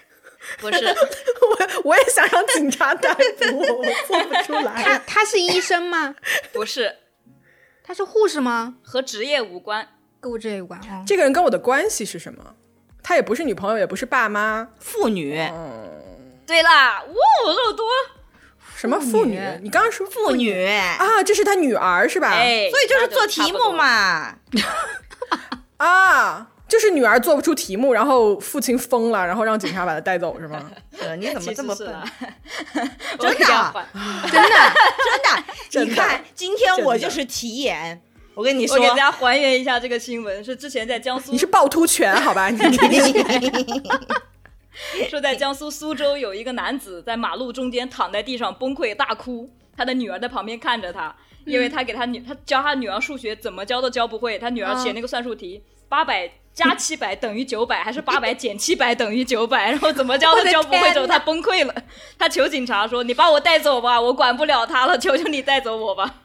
[0.59, 4.83] 不是，我我也想让警察逮捕我，我做不出他来。
[4.83, 6.15] 他他是医生吗？
[6.53, 6.95] 不是，
[7.83, 8.75] 他是护士吗？
[8.83, 9.87] 和职业无关。
[10.21, 11.03] 跟我职业有关哦。
[11.05, 12.55] 这个人跟我的关系是什么？
[13.03, 17.13] 他也不是女朋友，也不是爸妈，妇女，嗯对啦，哇，
[17.51, 17.85] 肉多，
[18.83, 19.39] 什么妇女？
[19.61, 21.23] 你刚刚说妇女，啊？
[21.23, 22.31] 这是他女儿是吧？
[22.31, 23.71] 哎，所以就是做题目。
[23.71, 24.35] 嘛。
[25.77, 30.69] 啊，就是女儿做不出题目，然后父亲疯了，然后让警察把他带走是吗？
[30.99, 31.95] 呃，你怎么这么 笨？
[33.17, 33.45] 真的
[34.29, 34.73] 真的，
[35.69, 38.01] 真的，你看，今天我就是题眼。
[38.35, 42.49] 我跟你说我给，大家还原一下这个新闻，是之前在江苏你是趵突泉好吧？
[42.49, 42.59] 你
[45.09, 61.73] 说在江苏苏州有一个男子在马路中间躺在地上崩溃大哭，他的女儿在旁边看着他，因为他给他女他教他女儿数学怎么教都教不会，他女儿写那个算术题，八百加七百等于九百，还是八百减七百等于九百，然后怎么教 都教不会之后，他崩溃了，
[62.17, 66.21] 他求警察说：“你把我带走吧，我管不了他了，求求你带走我吧。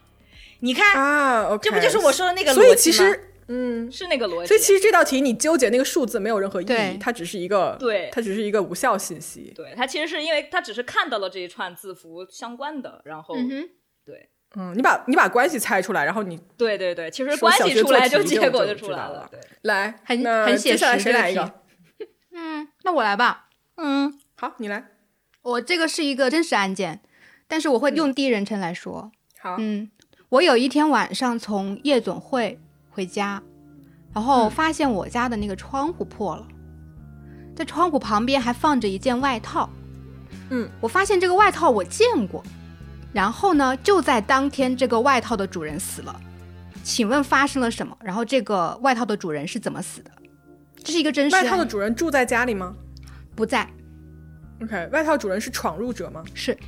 [0.61, 2.93] 你看，啊这不就是我说的那个所以逻辑吗？
[2.93, 4.47] 其实，嗯”，是那个逻辑。
[4.47, 9.53] 所以其实这道题你纠结那个数字没有任何意义，它只是一个，对它只是一个无效信息。
[9.55, 13.69] 对它其实是因为它只是看到了这一串字符相关的，然后、嗯，
[14.05, 19.29] 对嗯，你把你把关系猜出来，然后你对对对，其实关系出来就结果就就出来了。
[19.31, 21.55] 对，来，很很写接下来实这个谁来一个？
[22.33, 23.49] 嗯，那我来吧。
[23.77, 24.89] 嗯，好，你来。
[25.43, 27.01] 我这个是一个真实案件，
[27.47, 29.13] 但是我会用第一人称来说。
[29.41, 29.91] 好，嗯，
[30.31, 32.59] 我有一天晚上从夜总会
[32.99, 33.41] 回家，
[34.13, 36.45] 然后发现我家的那个窗户破了，
[37.55, 39.71] 在窗户旁边还放着一件外套。
[40.51, 42.43] 嗯，我发现这个外套我见过，
[43.13, 46.21] 然后呢，就在当天，这个外套的主人死了。
[46.83, 47.97] 请问发生了什么？
[48.03, 50.11] 然后这个外套的主人是怎么死的？
[50.83, 52.75] 这是一个真实外套的，主人住在家里吗
[53.37, 53.65] 不在
[54.61, 56.25] ，？OK，外套主人是闯入者吗？
[56.35, 56.59] 是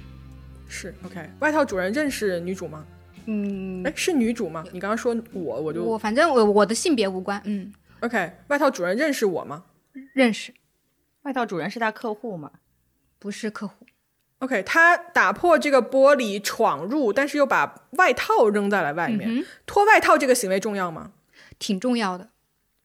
[0.69, 2.85] 是 OK，外套主人认识女主吗？
[3.33, 4.65] 嗯，哎，是女主吗？
[4.73, 8.33] 你刚刚说我，我就我反正我我的性别无关，嗯，OK。
[8.49, 9.67] 外套主人认识我吗
[10.13, 10.53] 认识
[11.23, 12.51] 外套主人是他客户吗？
[13.21, 13.87] 不是客户
[14.41, 19.29] ，？OK，他打破这个玻璃闯入，但是又把外套扔在了外面。
[19.31, 21.13] 嗯，脱外套这个行为重要吗？
[21.61, 22.31] 挺重要的，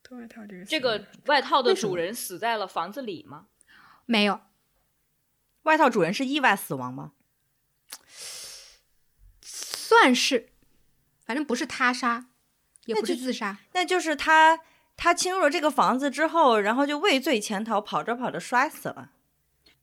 [0.03, 3.45] 脱外套这个这个外套的主人死在了房子里吗？
[4.05, 4.41] 没有，
[5.63, 7.13] 外套主人是意外死亡吗？
[10.01, 10.49] 算是，
[11.25, 12.25] 反正不是他杀，
[12.85, 14.59] 也不是自杀，那就是他
[14.97, 19.11] 他侵入了这个房子之后，然后就畏罪潜逃，跑着跑着摔死了。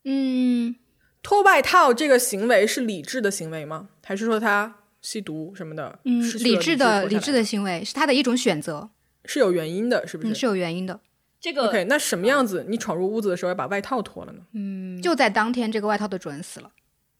[0.04, 0.76] 嗯，
[1.22, 3.88] 脱外套这个行为是理智的行为吗？
[4.04, 5.98] 还是说他吸毒什么的？
[6.04, 8.90] 嗯，理智的理智的行为是他的一种选择，
[9.24, 11.00] 是有原因的，是不嗯，是是有原因的。
[11.40, 12.66] 这个 OK，那什么样子？
[12.68, 14.42] 你闯入屋子的时候要把外套脱了呢？
[14.52, 16.70] 嗯，就在当天，这个外套的主人死了，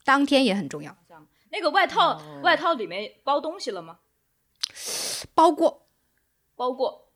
[0.05, 0.97] 当天也很重要，
[1.53, 3.99] 那个外套、哦外套里面包东西了吗？
[5.35, 5.87] 包过
[6.57, 7.09] 包过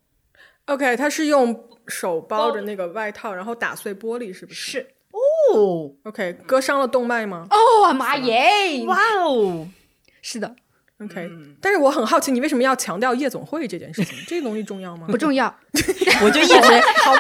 [0.67, 4.73] OK，他是用手包着那个外套，然后打碎玻璃，是不是？
[4.73, 4.91] 是
[5.55, 9.67] 哦，OK，割伤了动脉吗哦，妈耶，哇哦！
[10.21, 10.55] 是的
[11.01, 14.19] ，？OK，、但是我很好奇，你为什么要强调夜总会这件事情？
[14.27, 15.07] 这个东西重要吗？
[15.09, 15.47] 不重要，
[16.23, 16.55] 我就一直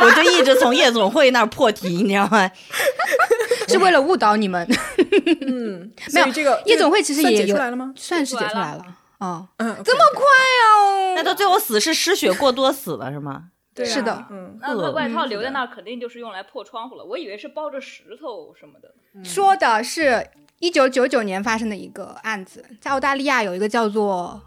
[0.02, 2.50] 我就一直从夜总会那儿破题，你知道吗？
[3.72, 4.66] 是为了误导你们。
[5.46, 7.92] 嗯， 没有这个夜总会其实也有解出来了吗？
[7.96, 8.84] 算是解出出来了，
[9.18, 13.44] 哦，嗯，这么快哦，那他最后死是失血过多死了是吗？
[13.74, 17.04] 对啊是的嗯，那外外套嗯留在那儿，肯定就是用来破窗户了。
[17.04, 18.94] 我以为是包着石头什么的。
[19.22, 20.26] 说的是
[20.60, 24.40] 一九九九年发生的一个案子，在澳大利亚有一个叫做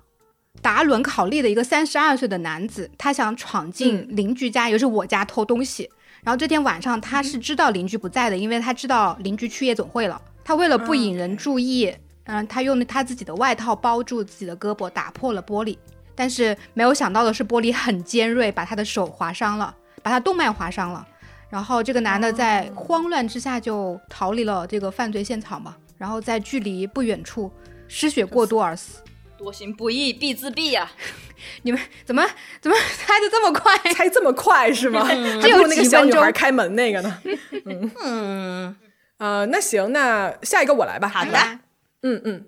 [0.64, 5.90] 达伦考利的一个三十二岁的男子，他想闯进邻居家，也就是我家偷东西。
[6.24, 10.22] 然后这天晚上他是知道邻居不在的，因为他知道邻居去夜总会了。
[10.44, 11.94] 他为了不引人注意，
[12.26, 15.78] 嗯、他用他自己的外套包住自己的胳膊，打破了玻璃。
[16.16, 21.08] 但是没有想到的是，玻璃很尖锐，把他的手划伤了，把他动脉划伤了。
[21.50, 27.52] 然后这个男的在慌乱之下就逃离了这个犯罪现场嘛，然后在距离不远处
[27.88, 29.00] 失血过多而死。
[29.40, 30.92] 多行不义必自毙呀、
[31.64, 32.22] 你们怎么
[32.60, 33.78] 怎么猜的这么快？
[33.96, 35.06] 猜这么快是吗？
[35.06, 37.22] 还只有不如那个小女孩开门那个呢。
[38.04, 38.76] 嗯，
[39.18, 41.08] 呃，那行，那下一个我来吧。
[41.08, 41.60] 好的，
[42.04, 42.46] 嗯嗯，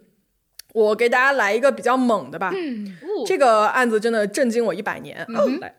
[0.74, 2.50] 我给大家来一个比较猛的吧。
[2.50, 5.26] 哦这个案子真的震惊我一百年。
[5.30, 5.74] 嗯来，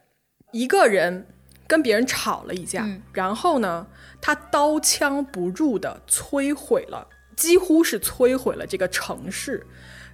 [0.53, 1.27] 一个人
[1.67, 3.87] 跟别人吵了一架，嗯然后呢，
[4.23, 9.67] 他刀枪不入的摧毁了，几乎是摧毁了这个城市。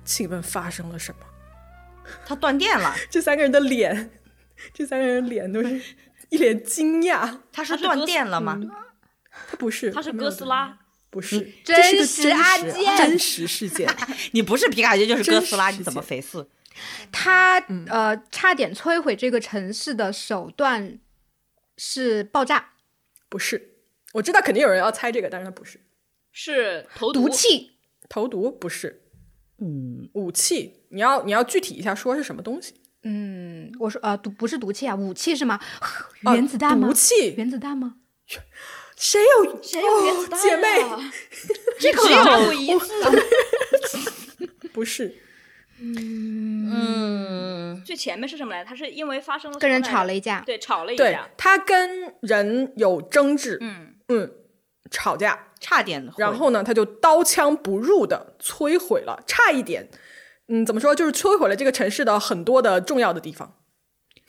[0.08, 1.26] 请问发生了什么？
[2.24, 4.10] 他断电了， 这三个人的脸，
[4.72, 5.78] 这三个人的脸都是
[6.30, 7.40] 一脸惊讶。
[7.52, 8.58] 他是断电了吗？
[9.50, 10.78] 他不是，他是哥斯拉，
[11.10, 13.86] 不是，真这是个实真案件实真实事件。
[14.32, 16.46] 你不是皮卡丘就是哥斯拉，你怎么回事？
[17.12, 20.98] 他呃差点摧毁这个城市的手段
[21.76, 22.70] 是爆炸、
[23.28, 23.74] 不是，
[24.14, 25.78] 我知道肯定有人要猜这个，但是他不是。
[26.32, 27.72] 是投毒气，
[28.08, 29.02] 投毒不是，
[29.60, 32.74] 嗯，武器，你要你要具体一下说是什么东西？
[33.04, 35.58] 嗯，我说呃毒不是毒气啊，武器是吗？
[36.24, 36.88] 啊原子弹吗？
[36.88, 37.34] 毒气？
[37.36, 37.94] 原子弹吗？
[38.96, 40.68] 谁有谁有原子弹、哦姐妹，
[41.78, 42.92] 这个只有过一次。
[44.74, 45.14] 不是，
[45.80, 48.68] 嗯，最前面是什么来着？
[48.68, 51.28] 他是因为发生了跟人吵了一架，对，吵了一架。
[51.36, 54.32] 他跟人有争执，嗯，嗯，
[54.90, 56.11] 吵架，差点。
[56.16, 59.88] 然后呢，他就刀枪不入的摧毁了，差一点，
[60.48, 63.55] 嗯，怎么说，就是摧毁了这个城市的很多的重要的地方。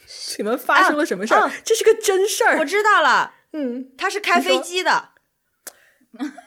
[0.07, 1.41] 请问发生了什么事儿？
[1.41, 2.65] 啊啊这是个真事儿我。
[2.65, 5.09] 知道了，嗯他是开飞机的。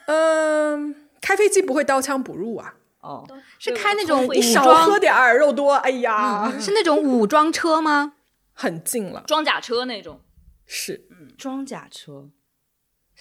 [0.07, 3.25] 嗯、开飞机不会刀枪不入啊，哦，
[3.57, 5.75] 是开那种武对少喝，点儿，肉多。
[5.75, 8.15] 哎呀，是那种武装车吗？
[8.53, 10.19] 很近了，装甲车那种。
[10.65, 12.29] 是嗯装甲车。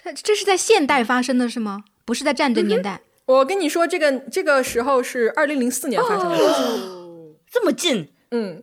[0.05, 1.85] 这这是在现代发生的是吗？
[2.05, 3.01] 不是在战争年代。
[3.27, 6.37] 我跟你说，这个这个时候是二零零四年发生的
[7.49, 8.63] 这么近，嗯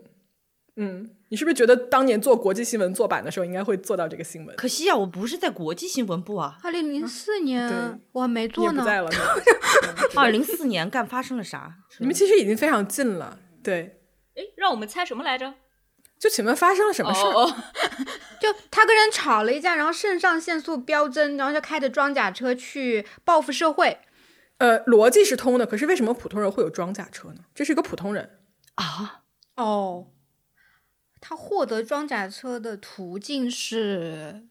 [0.76, 4.56] 嗯，你是不是觉得当年做国际新闻做版的时候，应该会做到这个新闻？
[4.58, 6.58] 可惜啊，我不是在国际新闻部啊。
[6.62, 7.78] 二零零四年对
[8.12, 8.82] 我还没做呢。
[8.82, 9.10] 不在了，
[10.16, 11.78] 二零四年干发生了啥？
[12.00, 13.40] 你们其实已经非常近了。
[13.64, 14.00] 对，
[14.36, 15.54] 哎，让我们猜什么来着？
[16.20, 17.22] 就请问发生了什么事
[18.42, 24.00] 就他跟人吵了一架，然后肾上腺素飙增，然后就开着装甲车去报复社会。
[24.58, 27.46] 呃，逻辑是通的，可是为什么普通人会有装甲车呢？
[27.56, 28.38] 这是一个普通人，
[28.76, 29.22] 啊，
[29.56, 30.08] 哦，
[31.22, 34.48] 他获得装甲车的途径是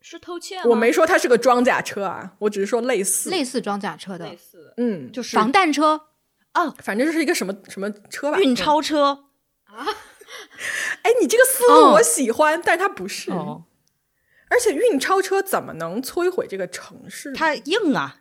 [0.00, 0.64] 是偷窃吗？
[0.66, 3.30] 我没说他是个装甲车啊，我只是说类似。
[3.30, 6.06] 类似装甲车的类，似嗯，就是防弹车。
[6.82, 8.38] 反正就是一个什么什么车吧。
[8.40, 9.26] 运钞车
[11.02, 13.30] 哎，你这个思路哦我喜欢，但是它不是。
[13.30, 13.64] 哦，
[14.50, 17.32] 而且运钞车怎么能摧毁这个城市？
[17.32, 18.20] 它硬啊，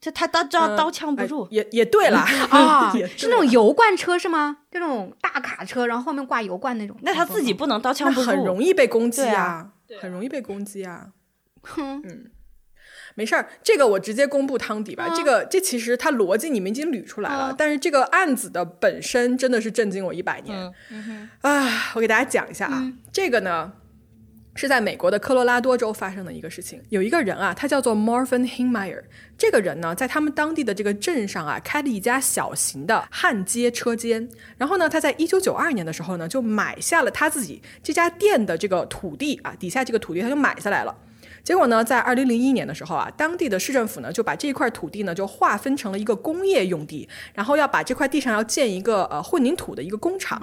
[0.00, 1.48] 这它刀刀刀枪不入哎。
[1.50, 2.18] 也也对了，
[2.50, 4.58] 啊是那种油罐车是吗？
[4.70, 6.96] 这种大卡车，然后后面挂油罐那种。
[7.02, 11.08] 那他自己不能刀枪不入，很容易被攻击啊啊，啊很容易被攻击啊。
[11.62, 12.02] 哼，
[13.18, 15.06] 没事儿，这个我直接公布汤底吧。
[15.06, 20.72] 啊这个这其实它逻辑你们已经捋出来了，啊但是这个案子的本身真的是震惊我一百年。
[20.90, 23.72] 嗯啊，我给大家讲一下啊，这个呢
[24.54, 26.80] 是在美国的科罗拉多州发生的一个事情。
[26.90, 29.02] 有一个人啊，他叫做 Marvin Hinmeyer。
[29.36, 34.28] 这个人呢，在他们当地的这个镇上啊，开了一家小型的焊接车间。
[34.56, 40.96] 然后呢，他在一九九二年的时候呢，就买下了他自己这家店的这个土地啊，底下这个土地他就买下来了。
[41.42, 50.40] 结果呢，在二零零一年的时候啊，当地的市政府呢就把这块土地呢就划分成了一个工业用地，然后要把这块地上要建一个呃混凝土的一个工厂。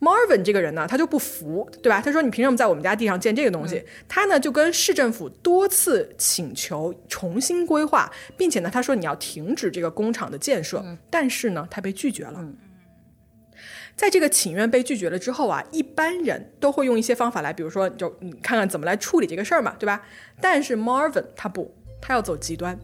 [0.00, 2.00] Marvin 这个人呢，他就不服，对吧？
[2.00, 12.44] 他说：“你凭什么在我们家地上建这个东西？”他呢就跟市政府多次请求重新规划，并且呢，他说你要停止这个工厂的建设，但是呢，他被拒绝了。
[14.02, 20.02] 在这个请愿被拒绝了之后啊，一般人都会用一些方法来，比如说，就你看看怎么来处理这个事儿嘛，对吧？
[20.40, 22.76] 但是 Marvin 他不，他要走极端。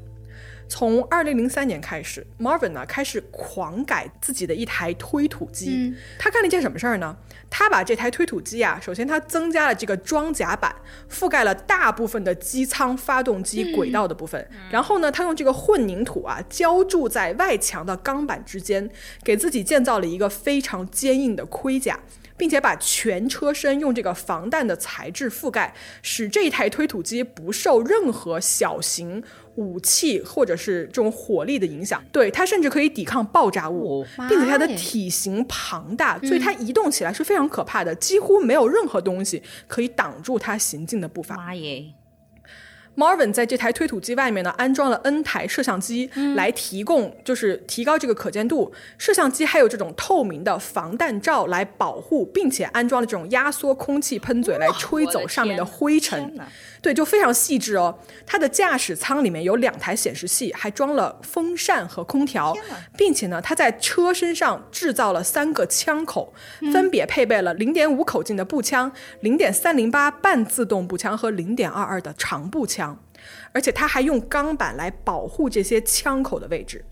[0.69, 5.95] 从二零零三年开始，Marvin 呢开始狂改自己的一台推土机。
[6.19, 7.16] 他干了一件什么事儿呢？
[7.51, 10.75] 他把这台推土机啊，首先他增加了这个装甲板，
[11.11, 14.47] 覆盖了大部分的机舱、发动机轨道的部分。
[14.71, 18.91] 然后呢，他用这个混凝土啊浇筑在外墙的钢板之间，
[19.25, 21.99] 给自己建造了一个非常坚硬的盔甲。
[22.39, 29.22] 并且把全车身用这个防弹的材质覆盖，使这台推土机不受任何小型
[29.57, 32.03] 武器或者是这种火力的影响。
[32.12, 41.36] 对，它甚至可以抵抗爆炸物，哦并且它的体型庞大，所以它移动起来是非常可怕的，几乎没有任何东西可以挡住它行进的步伐。
[41.36, 41.86] 妈耶！
[42.99, 48.72] Marvin 在这台推土机外面呢，安装了 N 台摄像机，来提供就是提高这个可见度。
[48.99, 56.36] 摄像机还有这种透明的防弹罩来保护，并且安装了这种压缩空气喷嘴来吹走上面的灰尘！
[56.81, 57.99] 对，就非常细致哦。
[58.26, 62.57] 它的驾驶舱里面有两台显示器，还装了风扇和空调，
[62.97, 66.33] 并且呢，它在车身上制造了三个枪口，
[66.72, 72.99] 分别配备了零点五口径的步枪、零点三零八半自动步枪和零点二二的长步枪，
[73.53, 76.85] 而且它还用钢板来保护这些枪口的位置。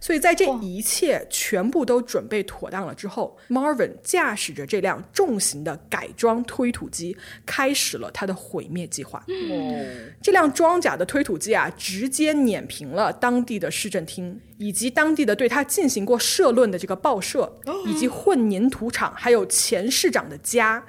[0.00, 7.16] 所以在这一切全部都准备妥当了之后，Marvin 驾驶着这辆重型的改装推土机，
[7.46, 9.18] 开始了他的毁灭计划。
[9.28, 9.86] 哦，
[10.20, 20.84] 这辆装甲的推土机啊，直接碾平了当地的市政厅，以及当地的对他进行过社论的这个报社，以及混凝土厂，还有前市长的家、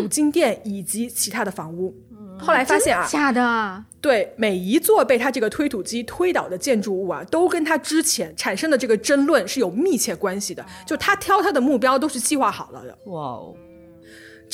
[0.00, 1.94] 五金店以及其他的房屋。
[2.38, 10.64] 后来发现啊，假的，对每一座被他这个推土机推倒的建筑物啊，都跟他之前产生的这个争论是有密切关系的。
[10.86, 12.98] 就他挑他的目标都是计划好了的。
[13.06, 13.54] 哇哦！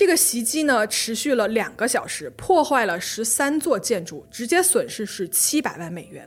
[0.01, 6.27] 这个袭击呢，持续了两个小时，破坏了十三座建筑，直接损失是七百万美元。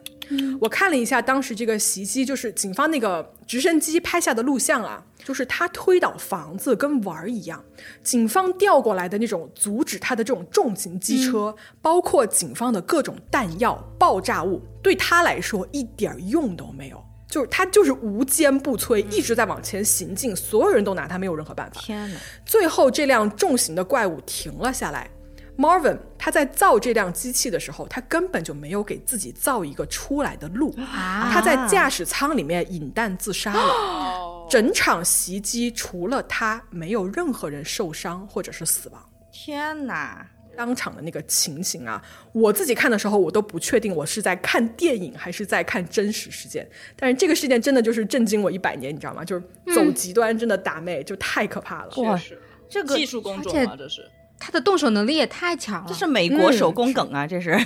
[0.62, 7.66] 我看了一下当时这个袭击，就是警方那个直升机拍下的录像啊，就是他推倒房子跟玩儿一样。
[8.04, 17.04] 警方调过来的那种阻止他的这种重型机车，包括警方的各种弹药、爆炸物，对他来说一点儿用都没有。
[17.34, 21.82] 就是他就是无坚不摧，一直在往前行进，所有人都拿他没有任何办法。
[21.82, 22.20] 天哪！
[22.46, 25.10] 最后，这辆重型的怪物停了下来。
[25.58, 34.46] Marvin 他在造这辆机器的时候，他根本就没有给自己造一个出来的路，啊他在驾驶舱里面引弹自杀了。
[34.48, 39.04] 整场袭击除了他，没有任何人受伤或者是死亡。
[39.32, 40.24] 天哪！
[40.56, 42.02] 当场的那个情形啊，
[42.32, 46.68] 我自己看的时候，我都不确定我是在看电影还是在看真实事件。
[46.96, 49.24] 但是这个事件真的就是震惊我一百年，你知道吗？
[49.26, 49.44] 就是
[49.74, 51.92] 走极端，真的打妹就太可怕了。
[51.98, 55.86] 哇确实，这个技术工种而啊，这是他的动手能力也太强了。
[55.88, 57.26] 这是美国手工梗啊！
[57.26, 57.58] 这是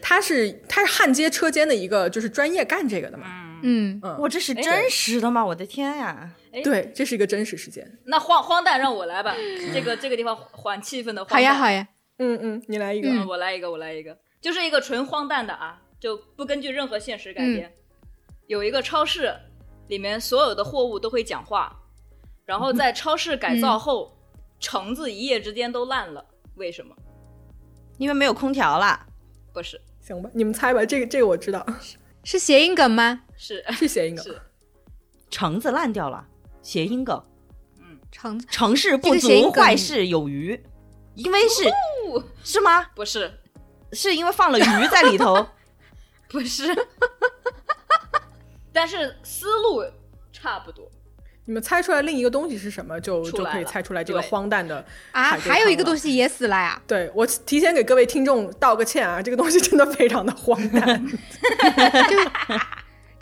[0.00, 3.41] 他是他是焊接车间的一个就是专业干这个的嘛。
[3.62, 5.44] 嗯，我，这是真实的吗？
[5.44, 6.34] 我的天呀！
[6.64, 7.98] 对，这是一个真实事件。
[8.04, 9.34] 那荒荒诞让我来吧，
[9.72, 11.36] 这个这个地方缓气氛的荒诞。
[11.36, 11.88] 好呀好呀，
[12.18, 13.08] 嗯嗯，你来一个。
[13.08, 17.72] 嗯，我来一个，我来一个，就是一个纯荒诞的啊，就不根据任何现实改编。
[18.48, 19.34] 有一个超市，
[19.88, 21.74] 里面所有的货物都会讲话，
[22.44, 24.16] 然后在超市改造后，
[24.60, 26.24] 橙子一夜之间都烂了，
[26.56, 26.94] 为什么？
[27.98, 29.06] 因为没有空调了。
[29.54, 31.64] 不是，行吧，你们猜吧，这个这个我知道，
[32.24, 33.22] 是谐音梗吗？
[33.44, 34.24] 是 是谐音梗。
[34.24, 34.40] 是
[35.28, 36.24] 橙子烂掉了，
[36.62, 37.20] 谐音梗。
[38.12, 40.62] 橙子成事不足，坏事有余。
[41.16, 42.86] 因为是哦是吗？
[42.94, 43.32] 不是？
[43.92, 45.44] 是因为放了鱼在里头。
[46.30, 46.64] 不是，
[48.72, 49.84] 但是思路
[50.32, 50.88] 差不多。
[51.44, 61.04] 你们猜出来另一个东西是什么，就就可以猜出来这个荒诞的啊，还有一个东西也死了呀，对我提前给各位听众道个歉啊，这个东西真的非常的荒诞。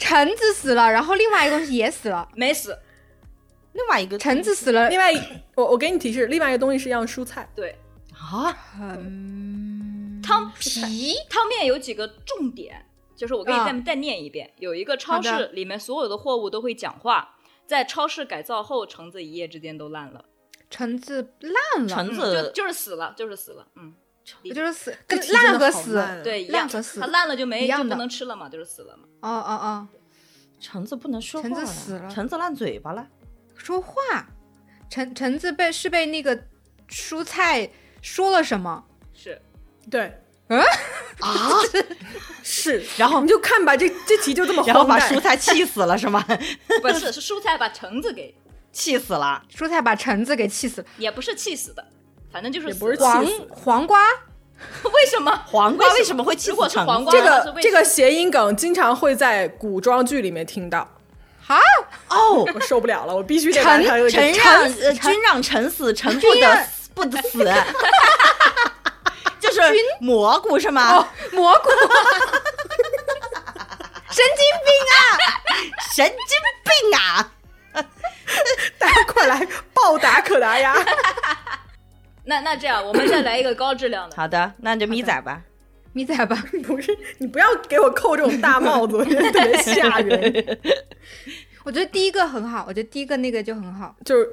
[0.01, 2.77] 橙子死了，然后另外一个东西也死了，没死，
[3.75, 5.21] 另外一个橙子死了，另外一，
[5.55, 7.79] 我我给你提示，另外一个东西是一样蔬菜，对，
[8.15, 10.51] 啊，嗯，汤？
[10.59, 11.15] 皮？
[11.29, 13.83] 汤面有几个重点，就是我给你再、啊。
[13.85, 14.51] 再念一遍。
[14.59, 17.37] 有一个超市里面所有的货物都会讲话，
[17.67, 20.25] 在超市改造后，橙子一夜之间都烂了，
[20.71, 24.10] 橙子烂了，嗯橙子就就是死了，就是死了，嗯，我
[24.55, 29.05] 就是死，这跟烂和死，对，一样，烂和死它烂了就没就不一样的能吃了嘛，就是死了嘛。
[29.21, 29.89] 哦哦哦，
[30.61, 33.07] 橙子不能说话橙子死了橙子烂嘴巴了。
[33.57, 33.95] 说话，
[34.89, 36.39] 橙橙子被是被那个
[36.89, 37.71] 蔬菜
[38.03, 38.85] 说了什么？
[39.13, 39.41] 是
[39.91, 40.19] 对，
[40.49, 40.61] 嗯
[41.21, 41.59] 啊，
[42.43, 44.85] 是，然后我们就看吧，这这题就这么然后。
[44.85, 46.25] 把蔬菜气死了是吗？
[46.81, 48.35] 不是是蔬菜把橙子给，
[48.73, 49.45] 气死了。
[49.53, 51.87] 蔬菜把橙子给气死了，也不是气死的，
[52.33, 53.99] 反正就是黄黄瓜
[54.93, 55.35] 为什么？
[55.47, 60.81] 黄瓜为什么会气如果死橙黄瓜这个这个谐音梗经常会在古装剧里面听到，
[61.47, 61.59] 啊，
[62.09, 64.11] 哦，我受不了了，我必须得臣让呃
[64.93, 67.39] 君让臣死，臣不得不得死，
[69.41, 69.61] 就是
[70.01, 70.97] 蘑菇是吗？
[70.99, 71.71] 哦，蘑菇，
[74.11, 74.95] 神经病啊
[75.95, 76.15] 神经
[76.65, 77.01] 病啊！
[78.79, 80.75] 大家快来暴打可达鸭。
[82.31, 84.15] 那那这样，我们再来一个高质量的。
[84.17, 85.43] 好的，那就咪仔吧。
[85.93, 90.59] 咪仔吧，不是，你不要给我扣这种大帽子，我觉得特别吓人。
[91.65, 94.29] 我觉得第一个很好，我觉得第一个那个就很好，就是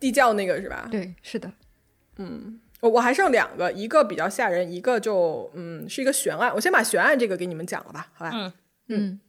[0.00, 0.88] 地窖那个是吧？
[0.90, 1.52] 对，是的，
[2.16, 6.50] 嗯我我还剩两个，一个比较吓人，一个就嗯是一个悬案。
[6.54, 8.30] 我先把悬案这个给你们讲了吧，好吧？
[8.34, 8.52] 嗯
[8.88, 9.20] 嗯，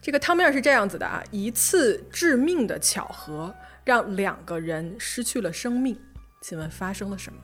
[0.00, 5.96] 这个汤面是这样子的啊，一次致命的巧合让两个人失去了生命，
[6.46, 7.40] 请问发生了什么？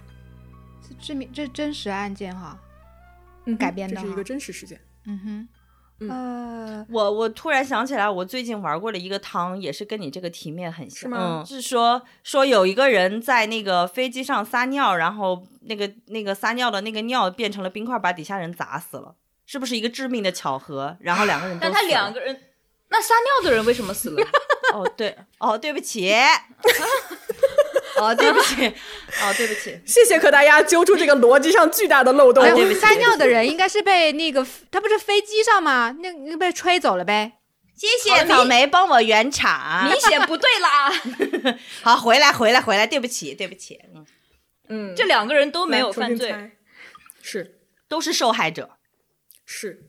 [0.86, 2.57] 是致命，这真实案件哈，
[3.46, 4.80] 嗯改编的这是一个真实事件。
[5.07, 5.48] 嗯
[5.98, 11.00] 哼，呃，我我突然想起来，我最近玩过的一个汤，也是跟你这个题面很像。
[11.00, 20.96] 是吗嗯，是说说有一个人在那个飞机上撒尿，然后那个那个撒尿的那个尿变成了冰块，把底下人砸死了，是不是一个致命的巧合？
[21.00, 22.40] 然后两个人都但他两个人，
[22.88, 24.24] 那撒尿的人为什么死了？
[24.72, 26.09] 哦对哦对不起，
[28.03, 32.42] 哦对不起，哦对不起，谢谢柯达鸭揪出这个逻辑上巨大的漏洞。
[32.42, 35.96] 没有对不起撒尿的人应该是被那个，他不是飞机上吗？
[36.00, 37.32] 那那被吹走了呗。
[37.74, 40.00] 谢谢草莓帮我圆场明。
[40.00, 41.59] 显不对啦！
[41.82, 44.07] 好，回来回来回来，对不起对不起，嗯，
[44.68, 46.53] 嗯，这两个人都没有犯罪，
[47.22, 48.70] 是都是受害者。
[49.44, 49.88] 是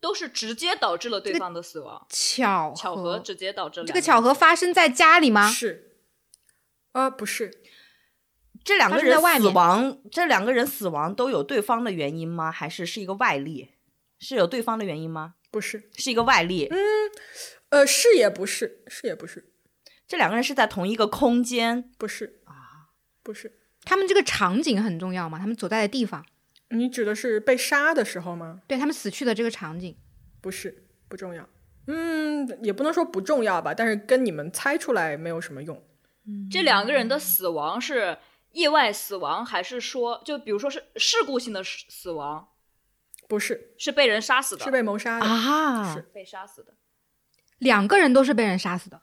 [0.00, 5.50] 都是直接导致了对方的死亡，巧巧合直接导致了这个巧合发生在家里吗？
[5.50, 5.95] 是，
[6.96, 7.50] 呃，不是，
[8.64, 12.50] 这两个人死外面亡，这两个人死亡都有对方的原因吗？
[12.50, 13.72] 还是是一个外力？
[14.18, 15.34] 是有对方的原因吗？
[15.50, 16.68] 不是，是一个外力。
[16.70, 16.78] 嗯
[17.68, 19.52] 呃，是也不是，是也不是，
[20.08, 22.88] 这两个人是在同一个空间，不是啊，
[23.22, 23.58] 不是。
[23.84, 25.38] 他们这个场景很重要吗？
[25.38, 26.24] 他们所在的地方，
[26.70, 28.62] 你指的是被杀的时候吗？
[28.66, 29.94] 对他们死去的这个场景，
[30.40, 31.46] 不是，不重要。
[31.88, 35.85] 嗯，也不能说不重要吧，但是跟你们猜出来没有什么用。
[36.50, 38.18] 这两个人的死亡是
[38.52, 42.48] 意外死亡，还是说就比如说是事故性的死死亡，
[43.28, 44.64] 不是，是被人杀死的？
[44.64, 46.74] 是被谋杀的，啊是被杀死的。
[47.58, 49.02] 两个人都是被人杀死的。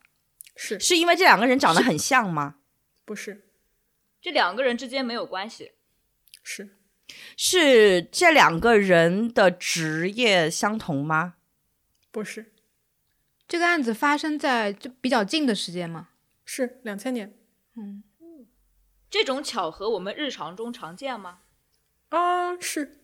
[0.55, 2.57] 是是因为这两个人长得很像吗？
[3.05, 3.49] 不是？
[4.21, 5.71] 这两个人之间没有关系，
[6.43, 6.77] 是
[7.35, 11.35] 是这两个人的职业相同吗？
[12.11, 12.53] 不是？
[13.47, 16.09] 这个案子发生在就比较近的时间吗？
[16.45, 17.37] 是两千年
[17.75, 18.03] 嗯
[19.09, 21.39] 这种巧合我们日常中常见吗？
[22.09, 23.03] 啊，是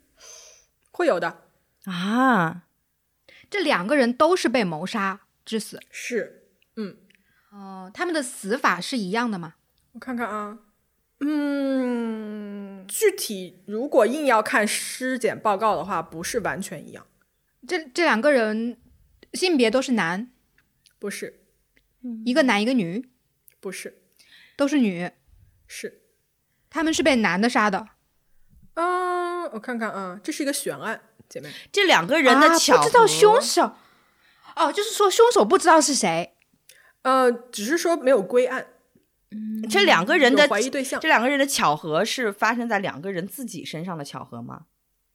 [0.92, 1.44] 会有的，
[1.86, 2.64] 啊，
[3.50, 5.80] 这两个人都是被谋杀致死。
[5.92, 6.48] 是。
[6.76, 6.98] 嗯，
[7.52, 9.56] 哦、他们的死法是一样的吗？
[9.92, 10.60] 我看看啊，
[11.20, 17.06] 嗯，具体如果硬要看尸检报告的话，不是完全一样，
[17.68, 18.80] 这这两个人
[19.34, 20.32] 性别都是男，
[20.98, 21.46] 不是，
[22.26, 23.10] 一个男一个女，
[23.60, 24.02] 不是，
[24.56, 25.12] 都是女。
[25.68, 26.02] 是
[26.70, 27.90] 他们是被男的杀的，
[28.74, 31.52] 嗯，我看看啊，这是一个悬案，姐妹。
[31.72, 33.76] 这两个人的啊巧合、不知道凶手。
[34.56, 36.36] 哦，就是说凶手不知道是谁。
[37.04, 38.68] 呃，只是说没有归案，
[39.32, 44.66] 嗯这两个人的怀疑对象这两个人的巧合是发生在两个人自己身上的巧合吗？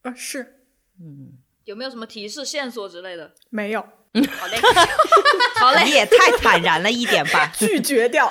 [0.02, 0.60] 啊，是
[1.00, 3.34] 嗯有没有什么提示线索之类的？
[3.50, 3.86] 没有
[4.38, 4.56] 好嘞，
[5.56, 7.50] 好嘞，你也太坦然了一点吧。
[7.58, 8.30] 拒绝掉。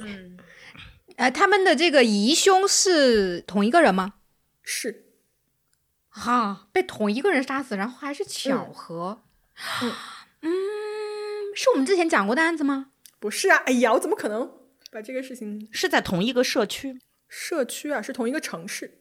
[0.00, 0.36] 嗯
[1.16, 4.14] 呃，他们的这个疑凶是同一个人吗？
[4.62, 5.04] 是
[6.08, 9.22] 哈，被同一个人杀死，然后还是巧合。
[10.42, 10.50] 嗯
[11.54, 12.86] 是我们之前讲过的案子吗？
[13.20, 13.58] 不是啊？
[13.66, 14.50] 哎呀，我怎么可能
[14.90, 16.98] 把这个事情是在同一个社区
[17.28, 18.02] 社区啊？
[18.02, 18.98] 是同一个城市，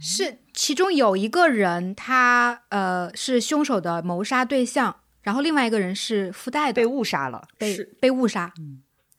[0.00, 8.52] 是其中有一个人他呃是凶手的谋杀对象，然后另外一个人是附带的被误杀了，被是被误杀。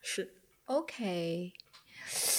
[0.01, 1.51] 是 OK，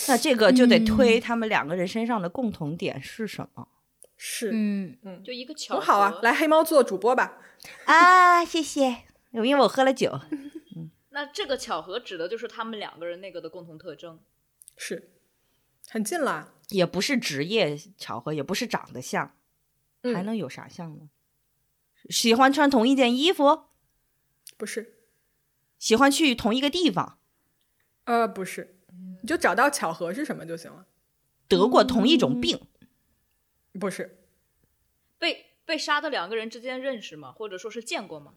[0.09, 3.68] 那这个就得推他们两个人身上的共同点是什么？
[4.16, 5.80] 是，嗯嗯，就一个巧合。
[5.80, 6.18] 很好啊。
[6.22, 7.39] 来，黑猫做主播吧。
[7.84, 10.20] 啊，谢谢，因为我喝了酒。
[11.11, 14.18] 那这个巧合指的就是他们两个人那个的共同特征。
[14.76, 15.15] 是，
[15.89, 16.53] 很近啦。
[16.68, 19.37] 也不是职业巧合，也不是长得像，
[20.03, 21.09] 嗯还能有啥像呢？
[22.11, 23.66] 喜欢穿同一件衣服，
[24.57, 24.99] 不是，
[25.78, 27.20] 喜欢去同一个地方，
[28.05, 28.80] 呃，不是，
[29.22, 30.87] 你就找到巧合是什么就行了。
[31.49, 32.61] 得过同一种病，
[33.78, 34.24] 不是，
[35.18, 37.30] 被被杀的两个人之间认识吗？
[37.30, 38.34] 或者说是见过吗？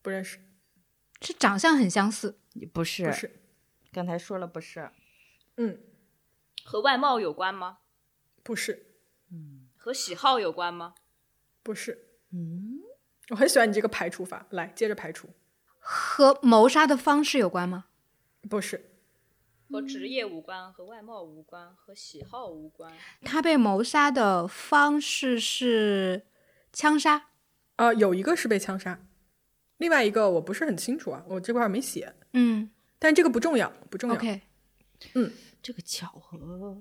[0.00, 0.38] 不认识，
[1.20, 2.38] 是长相很相似。
[2.72, 3.04] 不是？
[3.04, 3.42] 不是，
[3.90, 4.90] 刚才说了不是，
[5.56, 5.80] 嗯，
[6.68, 7.78] 和外貌有关吗？
[8.42, 8.88] 不是，
[9.32, 10.94] 嗯和喜好有关吗？
[11.62, 12.10] 不是。
[12.30, 12.80] 嗯，
[13.30, 15.30] 我很喜欢你这个排除法，来接着排除。
[15.78, 17.86] 和谋杀的方式有关吗？
[18.50, 18.90] 不是，
[19.70, 22.92] 和职业无关，和外貌无关，和喜好无关。
[23.22, 26.26] 他被谋杀的方式是
[26.70, 27.30] 枪杀。
[27.76, 29.00] 呃，有一个是被枪杀，
[29.78, 34.16] 另外一个我不是很清楚啊，我这块没写，嗯但这个不重要，不重要。
[34.16, 34.42] ，OK，
[35.68, 36.80] 这个巧合，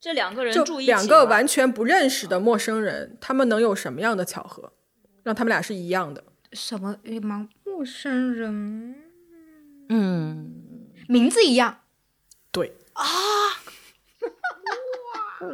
[0.00, 4.72] 这两个人就住一起两个完全不认识的陌生人，他们能有什么样的巧合，
[5.22, 6.24] 让他们俩是一样的？
[6.52, 6.98] 什么？
[7.04, 8.96] 诶盲陌生人
[9.88, 11.82] 嗯，名字一样。
[12.50, 13.04] 对啊，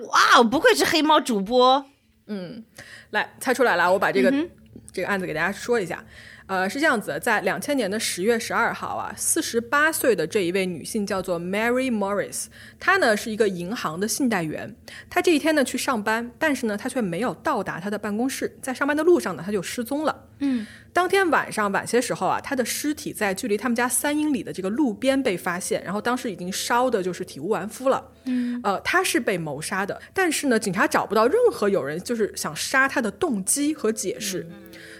[0.09, 1.85] 哇，不愧是黑猫主播，
[2.29, 2.65] 嗯
[3.11, 4.51] 来猜出来了，我把这个、嗯
[4.91, 6.03] 这个案子给大家说一下。
[6.47, 12.47] 呃，是这样子，在两千年的十月十二号啊，四十八岁的这一位女性叫做 Mary Morris，
[12.79, 14.77] 她呢是一个银行的信贷员。
[15.09, 20.29] 她这一天呢去上班，但是呢她却没有到达她的办公室，在上班的路上呢她就失踪了。
[20.41, 28.07] 嗯，当天晚上晚些时候啊，她的尸体在距离他们家三英里的这个路边被发现，然后当时已经烧的就是体无完肤了。
[28.27, 34.47] 嗯，呃，她是被谋杀的，但是呢，警察找不到任何有人就是想杀她的动机和解释。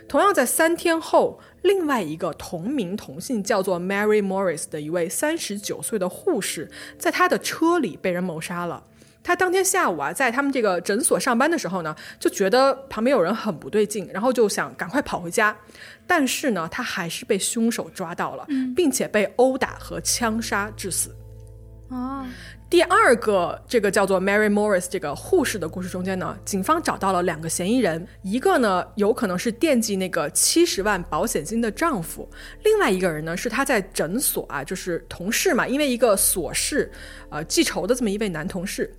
[0.07, 8.85] 同样在三天后，另外一个同名同姓叫做 Mary Morris 的一位三十九岁的护士，在她的车里被人谋杀了。
[9.23, 15.57] 她当天下午啊，在他们这个诊所上班的时候呢，就觉得旁边有人很不对劲，然后就想赶快跑回家。
[16.07, 18.47] 但是呢，她还是被凶手抓到了，
[18.77, 21.17] 并且被殴打和枪杀致死。
[21.89, 22.27] 哦，
[22.75, 32.29] 第二个这个叫做 Mary Morris 这个护士的故事中间呢，警方找到了两个嫌疑人，一个呢有可能是惦记那个七十万保险金的丈夫，
[32.65, 36.91] 另外一个人呢是他在诊所啊，就是同事嘛，因为一个琐事
[37.31, 38.93] 呃记仇的这么一位男同事。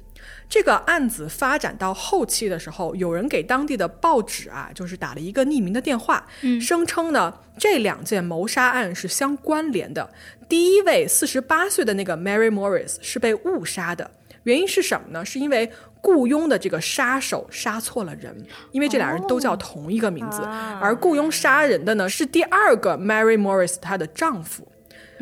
[0.48, 6.26] 这个案子发展到后期的时候，有人给当地的报纸啊，就是打了一个匿名的电话，
[6.62, 10.10] 声称呢这两件谋杀案是相关联的。
[10.48, 14.12] 第一位四十八岁的那个 Mary Morris 是被误杀的，
[14.43, 15.26] 原因是什么呢？
[15.26, 15.72] 是因为
[16.02, 20.41] 雇佣的这个杀手杀错了人，因为这俩人都叫同一个名字，
[20.80, 24.68] 而雇佣杀人的呢是第二个 Mary Morris 她的丈夫。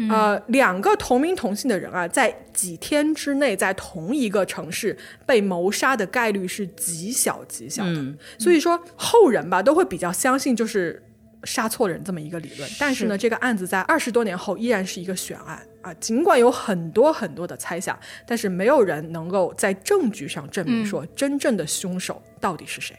[0.09, 11.01] 呃，两个同名同姓的人啊，在几天之内在同一个城市被谋杀的概率是极小极小的，所以说后人吧都会比较相信就是
[11.43, 12.69] 杀错人这么一个理论。
[12.79, 22.97] 但是呢，这个案子在二十多年后依然是一个悬案啊，尽管有很多很多的猜想，但是没有人能够在证据上证明说真正的凶手到底是谁。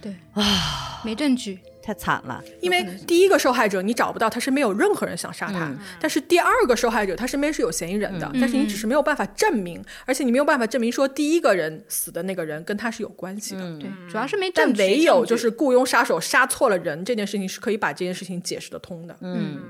[0.00, 0.14] 对。
[0.32, 1.58] 啊，没证据。
[1.82, 2.42] 太惨了。
[2.60, 5.70] 因为第一个受害者你找不到，他身边有任何人想杀他；
[6.00, 13.78] 但是第二个受害者他身边是有嫌疑人的，但是你只是没有办法证明，而且你没有办法证明说第一个人死的那个人跟他是有关系的。
[13.78, 14.82] 对，主要是没但证据。
[14.82, 19.16] 唯有就是雇佣杀手杀错了人这件事情是可以把这件事情解释得通的。
[19.20, 19.60] 嗯，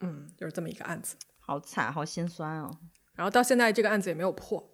[0.00, 1.16] 嗯，就是这么一个案子。
[1.40, 2.70] 好惨，好心酸哦。
[3.14, 4.70] 然后到现在这个案子也没有破。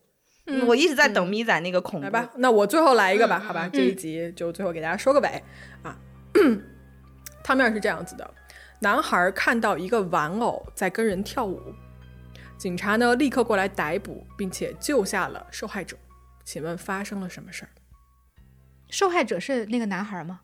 [0.47, 2.05] 嗯我一直在等咪仔那个恐怖。
[2.05, 5.43] 来吧，那我最后来一个吧，好吧，这一集就最后给大家收个尾
[5.83, 5.97] 啊。
[7.43, 8.35] 汤面是这样子的：
[8.81, 11.75] 男孩看到一个玩偶在跟人跳舞，
[12.59, 15.97] 警察呢立刻过来逮捕，并且救下了受害者。
[16.45, 17.71] 请问发生了什么事儿？
[18.91, 20.43] 受害者是那个男孩吗？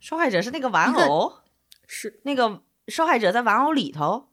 [0.00, 1.40] 受害者是那个玩偶，
[1.86, 4.30] 是，那个受害者在玩偶里头。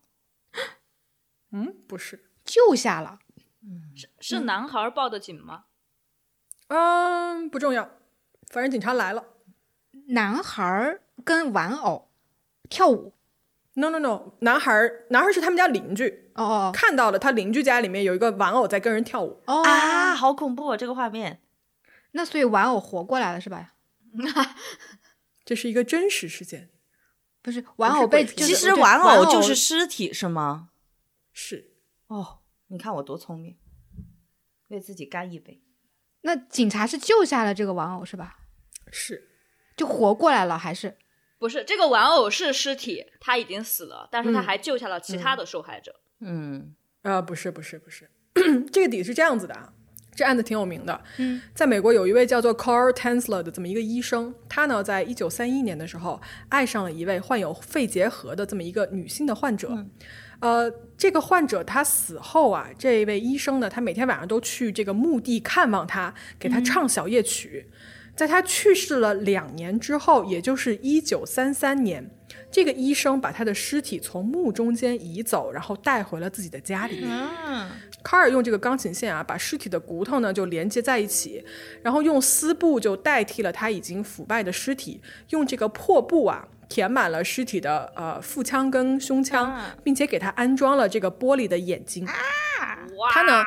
[1.51, 3.19] 嗯，不是，救下了，
[3.95, 5.65] 是是男孩报的警吗？
[6.67, 7.89] 嗯，不重要，
[8.47, 9.25] 反正警察来了。
[10.13, 12.11] 男孩跟玩偶
[12.69, 13.13] 跳舞。
[13.73, 19.41] No no no，男孩儿男孩儿是他们家邻居，哦哦看到了他邻居家里面有一个玩偶在跟人跳舞。
[19.45, 20.77] 哦啊，好恐怖、哦！
[20.77, 21.41] 这个画面。
[22.11, 23.75] 那所以玩偶活过来了是吧？
[25.45, 26.69] 这是一个真实事件，
[27.41, 30.71] 不是玩偶被，就是其实玩偶偶就是尸体是吗？
[31.31, 31.71] 是
[32.07, 33.57] 哦，你看我多聪明，
[34.67, 35.63] 为自己干一杯。
[36.23, 38.39] 那警察是救下了这个玩偶是吧？
[38.91, 39.30] 是，
[39.81, 40.95] 就活过来了还是？
[41.39, 45.95] 不是，这个玩偶是尸体，他已经死了，但是他嗯还救下了其他的受害者。
[46.19, 48.07] 嗯，呃，不是不是不是，
[48.71, 49.73] 这个底是这样子的啊。
[50.13, 59.85] 这案子挺有名的，嗯，在美国有一位叫做 Carl Tensler 的这么一个医生，他呢在一九三一年的时候爱上了一位患有肺结核的这么一个女性的患者。
[60.41, 67.69] 呃，这个患者他死后啊，这位医生呢，他每天晚上都去这个墓地看望他，给他唱小夜曲。
[68.15, 72.09] 在他去世了两年之后，也就是一九三三年，
[72.51, 77.09] 这个医生把他的尸体从墓中间移走，然后带回了自己的家里面。
[78.03, 81.43] 卡尔用这个钢琴线啊，把尸体的骨头呢就连接在一起，
[81.83, 84.99] 然后用丝布就代替了他已经腐败的尸体，
[85.29, 89.53] 用这个破布啊填满了尸体的呃腹腔跟胸腔，
[89.83, 92.05] 并且给他安装了这个玻璃的眼睛。
[92.05, 93.43] 哇，他呢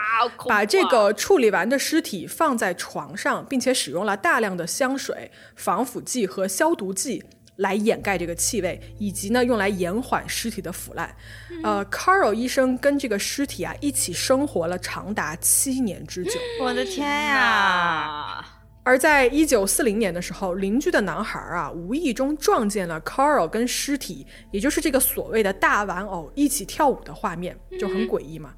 [0.46, 7.24] 把这个处理完的尸体放在床上，并且使用了大量的香水、防腐剂和消毒剂
[7.56, 11.16] 来掩盖这个气味，以及呢用来延缓尸体的腐烂。
[11.62, 16.32] 呃，Carl 医生跟这个尸体啊一起生活了长达七年之久。
[16.60, 18.44] 我的天呀！
[18.84, 28.52] 啊，而在一九四零年的时候，邻居的男孩啊，无意中撞见了 Carl 跟尸体，也就是这个所谓的大玩偶一起跳舞的画面，就很诡异嘛。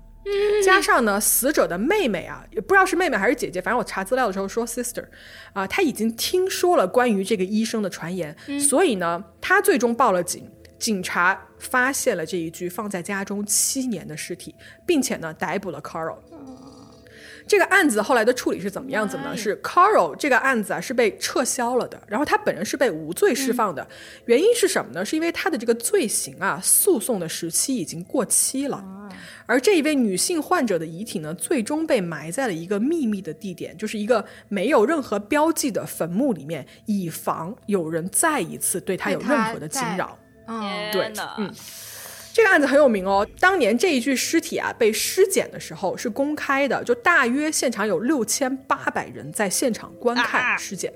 [0.65, 5.05] 加上呢，死者的妹妹啊，也不知道是妹妹还是姐姐，反正我查资料的时候说 sister，
[5.53, 10.51] 啊、她已经听说了关于这个医生的传言，所以呢，她最终报了警。
[10.79, 14.55] 警察发现了这一具放在家中七年的尸体，
[14.85, 16.19] 并且呢，逮捕了 Carl。
[17.47, 19.37] 这个案子后来的处理是怎么样子呢？
[19.37, 23.87] 是 Carl 这个案子啊是被撤销了的，然后他本人是被无罪释放的。
[24.25, 25.05] 原因是什么呢？
[25.05, 28.85] 是因为他的这个罪行啊，诉讼的时期已经过期了。
[29.47, 40.19] 而这一位女性患者的遗体呢，最终被埋在了一个秘密的地点，就是一个没有任何标记的坟墓里面，以防有人再一次对她有任何的惊扰。
[40.49, 41.53] 嗯，对嗯
[42.37, 43.27] 这个案子很有名哦。
[43.41, 50.93] 当年这一具尸体啊被尸检的时候是公开的，就大约现场有六千八百人在现场观看啊尸检。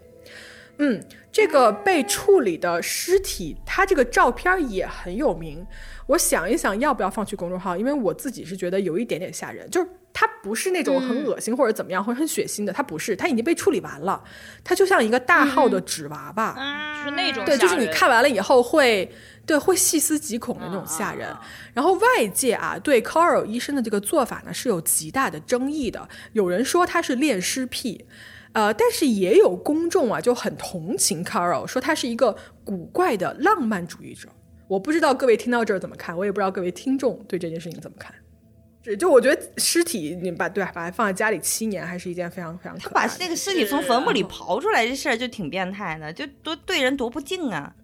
[0.76, 5.66] 嗯，这个被处理的尸体，它这个照片也很有名。
[6.08, 7.74] 我想一想，要不要放去公众号？
[7.74, 14.22] 因为我自己是觉得有一点点吓人，就是它不是那种很恶心或者怎么样，或者很血腥的，它不是，它已经被处理完了，
[14.62, 16.54] 它就像一个大号的纸娃娃。
[16.98, 19.10] 就是那种对，就是你看完了以后会
[19.50, 21.28] 对会细思极恐的那种吓人。
[21.74, 28.06] 然后外界啊对 Carl 医生的这个做法呢是有极大的争议的，有人说他是恋尸癖。
[28.52, 34.28] 呃，但是也有公众啊就很同情 Carl，说他是一个古怪的浪漫主义者。
[34.68, 38.14] 我不知道各位听到这儿怎么看，我也不知道各位听众对这件事情怎么看。
[38.80, 47.74] 这就我觉得尸体你把对把它放在家里七年，还是一件非常非常他把那个尸体从坟墓里刨出来，这事儿就挺变态的，就多对人多不敬啊！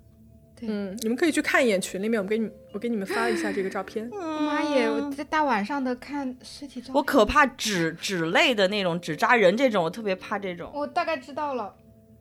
[0.63, 4.09] 嗯，你们可以去看一眼群里面，我给你们我给你们发一下这个照片。
[4.11, 4.89] 妈耶！
[4.89, 10.71] 我在大晚上的看尸体照片，我可怕纸纸类的那种纸扎人这种，我特别怕这种。
[10.75, 11.75] 我大概知道了。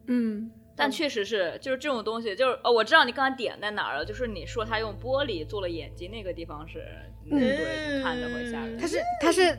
[0.07, 6.83] 嗯，但确实是，就是这种东西，就是哦，我知道你刚才点在哪儿了，就是你说他用玻璃做了眼睛那个地方是，
[7.31, 8.77] 嗯，对，看着会吓人。
[8.77, 9.57] 他是他是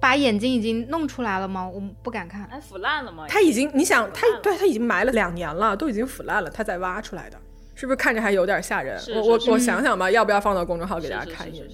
[0.00, 1.68] 把眼睛已经弄出来了吗？
[1.68, 2.46] 我不敢看。
[2.46, 3.26] 哎，腐烂了吗？
[3.28, 7.38] 他已经，你想，他对他已经埋了两年了，都已经腐烂了，他再挖出来的，
[7.74, 9.00] 是不是看着还有点吓人？
[9.14, 11.66] 我我我想想吧，要不要放到公众号给大家看一眼？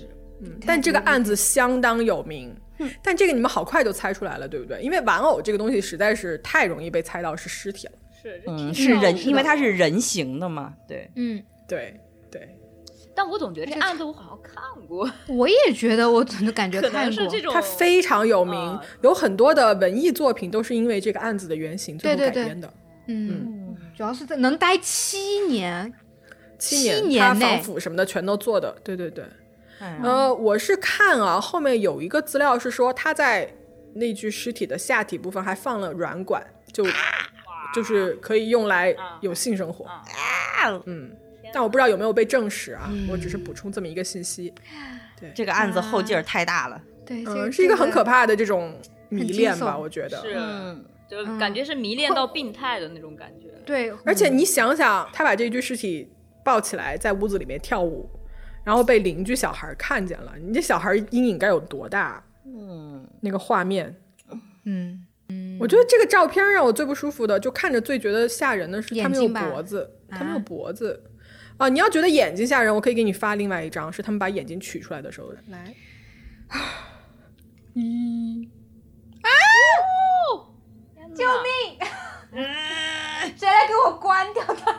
[0.42, 4.80] 嗯，但这个案子相当有名，嗯但这个你们好快就猜出来了，对不对？
[4.80, 7.92] 因为玩偶这个东西实在是太容易被猜到是尸体了。
[8.22, 11.10] 是，嗯，是人，因为它是人形的嘛，对。
[11.16, 12.48] 嗯，对对，
[13.14, 17.16] 但我总觉得这案子我好像看过， 我也觉得，我怎么感觉可看过。
[17.16, 22.72] 能是这种它非常有名，啊有很多的文艺作品都是因为这个案子的原型最后对对对改编的。
[23.08, 23.69] 嗯，
[24.00, 25.92] 主要是在能待七年，
[26.58, 29.22] 七七年，它年内防腐什么的全都做的，对对对。
[29.78, 33.54] 嗯呃，我是看啊，后面有一个资料是说他在
[33.92, 36.42] 那具尸体的下体部分还放了软管，
[36.72, 36.82] 就
[37.74, 39.84] 就是可以用来有性生活。
[39.84, 40.02] 啊
[40.86, 41.14] 嗯，
[41.52, 44.50] 但我不知道有没有被证实啊，我只是补充这么一个信息。
[45.20, 46.80] 对这个案子后劲儿太大了。
[47.04, 48.26] 对，这嗯，是一个很可怕。
[48.26, 48.74] 的这种
[49.10, 50.22] 迷恋吧，我觉得。
[50.22, 53.49] 是，嗯，就感觉是迷恋到病态的那种感觉。
[53.70, 56.10] 对， 而且你想想，他把这具尸体
[56.44, 58.10] 抱起来，在屋子里面跳舞，
[58.64, 62.22] 然后被邻居小孩看见了，你这小孩阴影该有多大？
[62.44, 63.94] 嗯，那个画面，
[64.64, 71.04] 嗯嗯，我觉得这个照片让我最不舒服的，就看着最觉得吓人的是他们有脖子，他们有啊脖子。
[71.58, 75.30] 啊，你要觉得眼睛吓人，我可以给你发另外一张，是他们把眼睛取出来的时候。
[75.50, 75.74] 来，
[77.74, 78.48] 一
[79.22, 79.28] 啊
[81.14, 81.78] 救命！
[82.32, 84.70] 谁来给我关掉它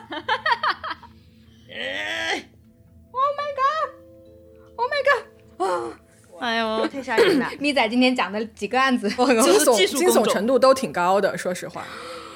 [3.12, 5.96] ？Oh my god！
[6.40, 7.50] 哎呦，太吓人了。
[7.60, 11.84] 咪仔今天讲的几个案子，惊悚惊悚程度都挺高的，说实话。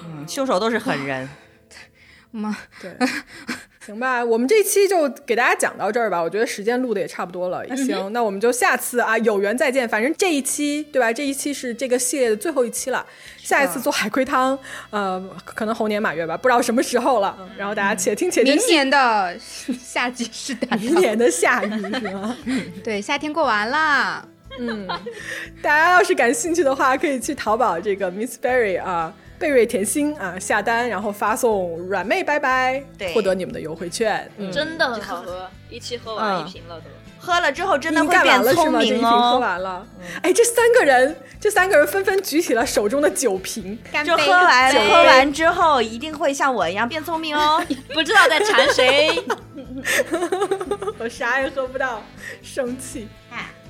[0.04, 1.28] 嗯，凶手都是狠人。
[2.30, 2.96] 妈，对，
[3.86, 6.20] 行吧，我们这期就给大家讲到这儿吧。
[6.20, 7.64] 我觉得时间录的也差不多了。
[7.76, 9.88] 行，那我们就下次啊有缘再见。
[9.88, 11.12] 反正这一期对吧？
[11.12, 13.06] 这一期是这个系列的最后一期了。
[13.38, 14.58] 下一次做海龟汤，
[14.90, 17.38] 呃，可能猴年马月吧，不知道什么时候了。
[17.56, 18.66] 然后大家且听且珍惜。
[18.66, 21.70] 明年的夏季是的，明年的夏日
[22.00, 22.36] 是吗？
[22.82, 24.28] 对，夏天过完了。
[24.58, 24.88] 嗯，
[25.62, 34.30] 大家要是感兴趣的话，可以去淘宝这个 Miss Berry 啊，贝瑞甜心啊下单，然后发送软妹拜拜，对获得你们的优惠券。
[34.38, 36.86] 嗯，真的很好喝，一期喝完嗯一瓶了都。
[37.18, 39.38] 喝了之后真的会变聪明哦。
[39.40, 39.84] 完了，
[40.22, 43.76] 哎，这三个人，这三个人纷纷举起了手中的酒瓶。
[44.04, 47.60] 就喝完酒喝完之后，一定会像我一样变聪明哦。
[47.92, 49.10] 不知道在馋谁。
[50.98, 52.00] 我啥也喝不到，
[52.42, 53.08] 生气。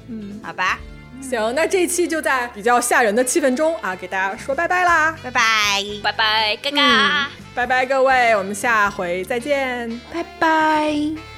[0.09, 0.79] 嗯，好吧，
[1.21, 5.83] 行，那这一期就在比较吓人的气氛中啊，给大家说拜拜啦，拜拜。
[6.03, 7.29] 拜拜，嘎嘎。
[7.55, 10.01] 拜拜各位，我们下回再见。
[10.13, 11.36] 拜拜。